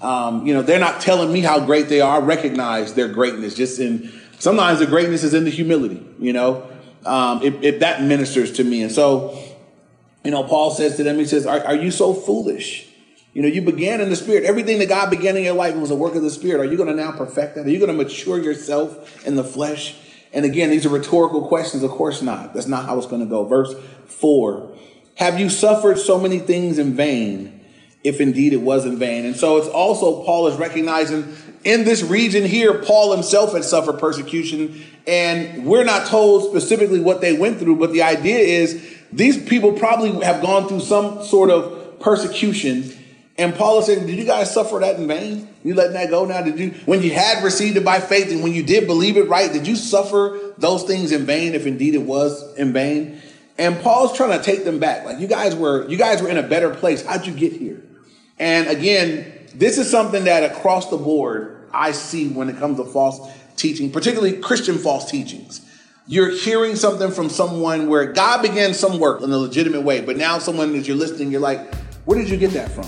Um, 0.00 0.46
you 0.46 0.52
know, 0.52 0.62
they're 0.62 0.80
not 0.80 1.00
telling 1.00 1.32
me 1.32 1.40
how 1.40 1.64
great 1.64 1.88
they 1.88 2.00
are. 2.00 2.20
I 2.20 2.24
recognize 2.24 2.94
their 2.94 3.08
greatness 3.08 3.54
just 3.54 3.80
in 3.80 4.12
sometimes 4.38 4.80
the 4.80 4.86
greatness 4.86 5.24
is 5.24 5.32
in 5.32 5.44
the 5.44 5.50
humility, 5.50 6.04
you 6.18 6.32
know, 6.32 6.68
um, 7.06 7.40
that 7.40 8.02
ministers 8.02 8.52
to 8.52 8.64
me. 8.64 8.82
And 8.82 8.92
so, 8.92 9.38
you 10.22 10.30
know, 10.30 10.44
Paul 10.44 10.70
says 10.70 10.96
to 10.96 11.02
them, 11.02 11.18
he 11.18 11.24
says, 11.24 11.46
are, 11.46 11.64
are 11.64 11.74
you 11.74 11.90
so 11.90 12.12
foolish? 12.12 12.86
You 13.34 13.42
know, 13.42 13.48
you 13.48 13.62
began 13.62 14.00
in 14.00 14.08
the 14.08 14.16
spirit. 14.16 14.44
Everything 14.44 14.78
that 14.78 14.88
God 14.88 15.10
began 15.10 15.36
in 15.36 15.44
your 15.44 15.54
life 15.54 15.74
was 15.76 15.90
a 15.90 15.96
work 15.96 16.14
of 16.14 16.22
the 16.22 16.30
spirit. 16.30 16.60
Are 16.60 16.70
you 16.70 16.76
going 16.76 16.88
to 16.88 16.94
now 16.94 17.12
perfect 17.12 17.56
that? 17.56 17.66
Are 17.66 17.70
you 17.70 17.78
going 17.78 17.90
to 17.90 17.96
mature 17.96 18.38
yourself 18.38 19.26
in 19.26 19.34
the 19.34 19.44
flesh? 19.44 19.96
And 20.32 20.44
again, 20.44 20.70
these 20.70 20.86
are 20.86 20.90
rhetorical 20.90 21.46
questions. 21.48 21.82
Of 21.82 21.90
course 21.90 22.22
not. 22.22 22.54
That's 22.54 22.68
not 22.68 22.86
how 22.86 22.96
it's 22.96 23.06
going 23.06 23.22
to 23.22 23.28
go. 23.28 23.44
Verse 23.44 23.74
four. 24.06 24.74
Have 25.16 25.38
you 25.38 25.50
suffered 25.50 25.98
so 25.98 26.18
many 26.18 26.38
things 26.38 26.78
in 26.78 26.94
vain? 26.94 27.60
if 28.04 28.20
indeed 28.20 28.52
it 28.52 28.60
was 28.60 28.84
in 28.84 28.98
vain. 28.98 29.24
And 29.24 29.34
so 29.34 29.56
it's 29.56 29.66
also 29.66 30.22
Paul 30.24 30.46
is 30.48 30.56
recognizing 30.56 31.34
in 31.64 31.84
this 31.84 32.02
region 32.02 32.44
here, 32.44 32.82
Paul 32.82 33.12
himself 33.12 33.54
had 33.54 33.64
suffered 33.64 33.98
persecution, 33.98 34.84
and 35.06 35.64
we're 35.64 35.84
not 35.84 36.06
told 36.06 36.50
specifically 36.50 37.00
what 37.00 37.22
they 37.22 37.32
went 37.32 37.58
through, 37.58 37.76
but 37.76 37.92
the 37.92 38.02
idea 38.02 38.38
is 38.38 38.98
these 39.10 39.42
people 39.42 39.72
probably 39.72 40.22
have 40.22 40.42
gone 40.42 40.68
through 40.68 40.80
some 40.80 41.24
sort 41.24 41.48
of 41.48 41.98
persecution. 42.00 42.92
And 43.36 43.54
Paul 43.54 43.80
is 43.80 43.86
saying, 43.86 44.06
Did 44.06 44.16
you 44.16 44.24
guys 44.24 44.52
suffer 44.52 44.78
that 44.78 44.96
in 44.96 45.08
vain? 45.08 45.48
You 45.64 45.74
letting 45.74 45.94
that 45.94 46.10
go 46.10 46.24
now? 46.24 46.42
Did 46.42 46.58
you, 46.58 46.70
when 46.84 47.02
you 47.02 47.12
had 47.12 47.42
received 47.42 47.76
it 47.76 47.84
by 47.84 48.00
faith 48.00 48.30
and 48.30 48.42
when 48.42 48.52
you 48.52 48.62
did 48.62 48.86
believe 48.86 49.16
it 49.16 49.28
right, 49.28 49.52
did 49.52 49.66
you 49.66 49.76
suffer 49.76 50.52
those 50.58 50.84
things 50.84 51.10
in 51.10 51.26
vain 51.26 51.54
if 51.54 51.66
indeed 51.66 51.94
it 51.94 52.02
was 52.02 52.54
in 52.56 52.72
vain? 52.72 53.20
And 53.58 53.80
Paul's 53.80 54.16
trying 54.16 54.38
to 54.38 54.44
take 54.44 54.64
them 54.64 54.78
back. 54.78 55.04
Like 55.04 55.18
you 55.18 55.26
guys 55.26 55.54
were, 55.54 55.88
you 55.88 55.96
guys 55.96 56.22
were 56.22 56.28
in 56.28 56.36
a 56.36 56.42
better 56.42 56.70
place. 56.74 57.04
How'd 57.04 57.26
you 57.26 57.32
get 57.32 57.52
here? 57.52 57.82
And 58.38 58.68
again, 58.68 59.32
this 59.54 59.78
is 59.78 59.90
something 59.90 60.24
that 60.24 60.50
across 60.50 60.90
the 60.90 60.96
board 60.96 61.68
I 61.72 61.92
see 61.92 62.28
when 62.28 62.48
it 62.48 62.58
comes 62.58 62.78
to 62.78 62.84
false 62.84 63.20
teaching, 63.56 63.90
particularly 63.90 64.38
Christian 64.38 64.78
false 64.78 65.10
teachings. 65.10 65.60
You're 66.06 66.30
hearing 66.30 66.76
something 66.76 67.10
from 67.10 67.30
someone 67.30 67.88
where 67.88 68.12
God 68.12 68.42
began 68.42 68.74
some 68.74 68.98
work 68.98 69.22
in 69.22 69.32
a 69.32 69.38
legitimate 69.38 69.82
way, 69.82 70.02
but 70.02 70.16
now 70.16 70.38
someone 70.38 70.74
as 70.74 70.86
you're 70.86 70.96
listening, 70.96 71.30
you're 71.30 71.40
like, 71.40 71.74
where 72.04 72.18
did 72.18 72.28
you 72.28 72.36
get 72.36 72.50
that 72.50 72.70
from? 72.70 72.86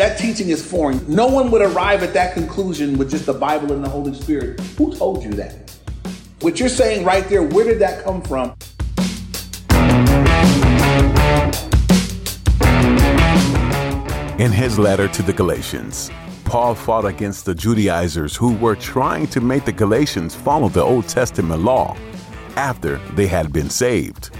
That 0.00 0.16
teaching 0.18 0.48
is 0.48 0.64
foreign. 0.64 1.04
No 1.06 1.26
one 1.26 1.50
would 1.50 1.60
arrive 1.60 2.02
at 2.02 2.14
that 2.14 2.32
conclusion 2.32 2.96
with 2.96 3.10
just 3.10 3.26
the 3.26 3.34
Bible 3.34 3.74
and 3.74 3.84
the 3.84 3.88
Holy 3.90 4.14
Spirit. 4.14 4.58
Who 4.78 4.96
told 4.96 5.22
you 5.22 5.30
that? 5.32 5.78
What 6.40 6.58
you're 6.58 6.70
saying 6.70 7.04
right 7.04 7.28
there, 7.28 7.42
where 7.42 7.66
did 7.66 7.80
that 7.80 8.02
come 8.02 8.22
from? 8.22 8.56
In 14.40 14.50
his 14.50 14.78
letter 14.78 15.06
to 15.06 15.22
the 15.22 15.34
Galatians, 15.34 16.10
Paul 16.46 16.74
fought 16.74 17.04
against 17.04 17.44
the 17.44 17.54
Judaizers 17.54 18.34
who 18.34 18.54
were 18.54 18.76
trying 18.76 19.26
to 19.26 19.42
make 19.42 19.66
the 19.66 19.72
Galatians 19.72 20.34
follow 20.34 20.70
the 20.70 20.82
Old 20.82 21.08
Testament 21.08 21.60
law 21.60 21.94
after 22.56 22.96
they 23.16 23.26
had 23.26 23.52
been 23.52 23.68
saved. 23.68 24.30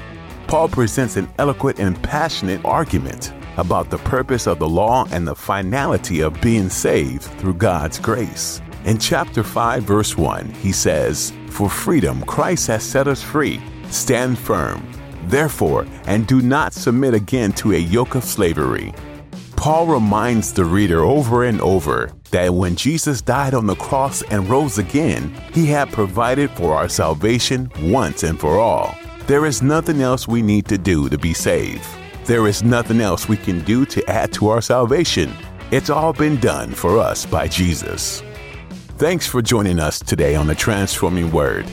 Paul 0.46 0.70
presents 0.70 1.18
an 1.18 1.28
eloquent 1.36 1.78
and 1.78 2.02
passionate 2.02 2.64
argument 2.64 3.34
about 3.60 3.90
the 3.90 3.98
purpose 3.98 4.46
of 4.46 4.58
the 4.58 4.68
law 4.68 5.06
and 5.12 5.28
the 5.28 5.34
finality 5.34 6.20
of 6.20 6.40
being 6.40 6.68
saved 6.68 7.22
through 7.22 7.54
God's 7.54 7.98
grace. 7.98 8.60
In 8.84 8.98
chapter 8.98 9.42
5, 9.42 9.82
verse 9.82 10.16
1, 10.16 10.50
he 10.50 10.72
says, 10.72 11.32
For 11.50 11.68
freedom 11.68 12.22
Christ 12.22 12.66
has 12.68 12.82
set 12.82 13.06
us 13.06 13.22
free. 13.22 13.60
Stand 13.90 14.38
firm, 14.38 14.90
therefore, 15.26 15.86
and 16.06 16.26
do 16.26 16.40
not 16.40 16.72
submit 16.72 17.12
again 17.14 17.52
to 17.52 17.72
a 17.72 17.78
yoke 17.78 18.14
of 18.14 18.24
slavery. 18.24 18.94
Paul 19.56 19.86
reminds 19.86 20.54
the 20.54 20.64
reader 20.64 21.00
over 21.00 21.44
and 21.44 21.60
over 21.60 22.10
that 22.30 22.54
when 22.54 22.76
Jesus 22.76 23.20
died 23.20 23.52
on 23.52 23.66
the 23.66 23.76
cross 23.76 24.22
and 24.22 24.48
rose 24.48 24.78
again, 24.78 25.34
he 25.52 25.66
had 25.66 25.92
provided 25.92 26.50
for 26.52 26.74
our 26.74 26.88
salvation 26.88 27.70
once 27.82 28.22
and 28.22 28.40
for 28.40 28.58
all. 28.58 28.96
There 29.26 29.44
is 29.44 29.62
nothing 29.62 30.00
else 30.00 30.26
we 30.26 30.40
need 30.40 30.66
to 30.68 30.78
do 30.78 31.10
to 31.10 31.18
be 31.18 31.34
saved. 31.34 31.86
There 32.30 32.46
is 32.46 32.62
nothing 32.62 33.00
else 33.00 33.28
we 33.28 33.36
can 33.36 33.58
do 33.64 33.84
to 33.86 34.08
add 34.08 34.32
to 34.34 34.50
our 34.50 34.60
salvation. 34.60 35.32
It's 35.72 35.90
all 35.90 36.12
been 36.12 36.36
done 36.36 36.70
for 36.70 36.96
us 36.96 37.26
by 37.26 37.48
Jesus. 37.48 38.22
Thanks 38.98 39.26
for 39.26 39.42
joining 39.42 39.80
us 39.80 39.98
today 39.98 40.36
on 40.36 40.46
the 40.46 40.54
Transforming 40.54 41.32
Word. 41.32 41.66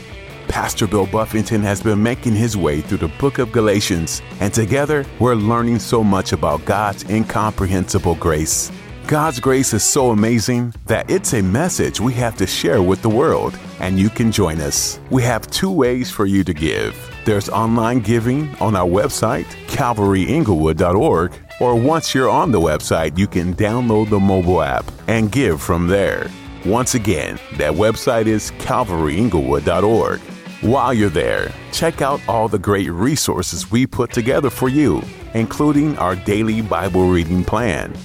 Pastor 0.48 0.88
Bill 0.88 1.06
Buffington 1.06 1.62
has 1.62 1.80
been 1.80 2.02
making 2.02 2.34
his 2.34 2.56
way 2.56 2.80
through 2.80 2.98
the 2.98 3.14
book 3.20 3.38
of 3.38 3.52
Galatians, 3.52 4.20
and 4.40 4.52
together 4.52 5.06
we're 5.20 5.36
learning 5.36 5.78
so 5.78 6.02
much 6.02 6.32
about 6.32 6.64
God's 6.64 7.08
incomprehensible 7.08 8.16
grace. 8.16 8.72
God's 9.08 9.40
grace 9.40 9.72
is 9.72 9.82
so 9.82 10.10
amazing 10.10 10.74
that 10.84 11.10
it's 11.10 11.32
a 11.32 11.40
message 11.40 11.98
we 11.98 12.12
have 12.12 12.36
to 12.36 12.46
share 12.46 12.82
with 12.82 13.00
the 13.00 13.08
world, 13.08 13.58
and 13.80 13.98
you 13.98 14.10
can 14.10 14.30
join 14.30 14.60
us. 14.60 15.00
We 15.08 15.22
have 15.22 15.50
two 15.50 15.70
ways 15.70 16.10
for 16.10 16.26
you 16.26 16.44
to 16.44 16.52
give. 16.52 16.94
There's 17.24 17.48
online 17.48 18.00
giving 18.00 18.54
on 18.56 18.76
our 18.76 18.86
website, 18.86 19.46
calvaryinglewood.org, 19.68 21.32
or 21.58 21.74
once 21.74 22.14
you're 22.14 22.28
on 22.28 22.52
the 22.52 22.60
website, 22.60 23.16
you 23.16 23.26
can 23.26 23.54
download 23.54 24.10
the 24.10 24.20
mobile 24.20 24.60
app 24.60 24.84
and 25.06 25.32
give 25.32 25.62
from 25.62 25.86
there. 25.86 26.30
Once 26.66 26.94
again, 26.94 27.38
that 27.56 27.72
website 27.72 28.26
is 28.26 28.50
calvaryinglewood.org. 28.58 30.20
While 30.60 30.92
you're 30.92 31.08
there, 31.08 31.50
check 31.72 32.02
out 32.02 32.20
all 32.28 32.46
the 32.46 32.58
great 32.58 32.90
resources 32.90 33.70
we 33.70 33.86
put 33.86 34.12
together 34.12 34.50
for 34.50 34.68
you, 34.68 35.02
including 35.32 35.96
our 35.96 36.14
daily 36.14 36.60
Bible 36.60 37.08
reading 37.08 37.42
plan. 37.42 37.96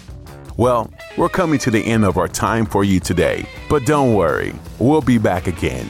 Well, 0.55 0.91
we're 1.17 1.29
coming 1.29 1.57
to 1.59 1.71
the 1.71 1.83
end 1.83 2.05
of 2.05 2.17
our 2.17 2.27
time 2.27 2.67
for 2.67 2.83
you 2.83 2.99
today, 2.99 3.45
but 3.69 3.87
don't 3.87 4.13
worry, 4.13 4.53
we'll 4.77 5.01
be 5.01 5.17
back 5.17 5.47
again. 5.47 5.87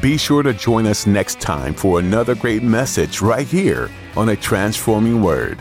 Be 0.00 0.16
sure 0.16 0.42
to 0.42 0.54
join 0.54 0.86
us 0.86 1.06
next 1.06 1.38
time 1.38 1.74
for 1.74 1.98
another 1.98 2.34
great 2.34 2.62
message 2.62 3.20
right 3.20 3.46
here 3.46 3.90
on 4.16 4.30
a 4.30 4.36
transforming 4.36 5.22
word. 5.22 5.58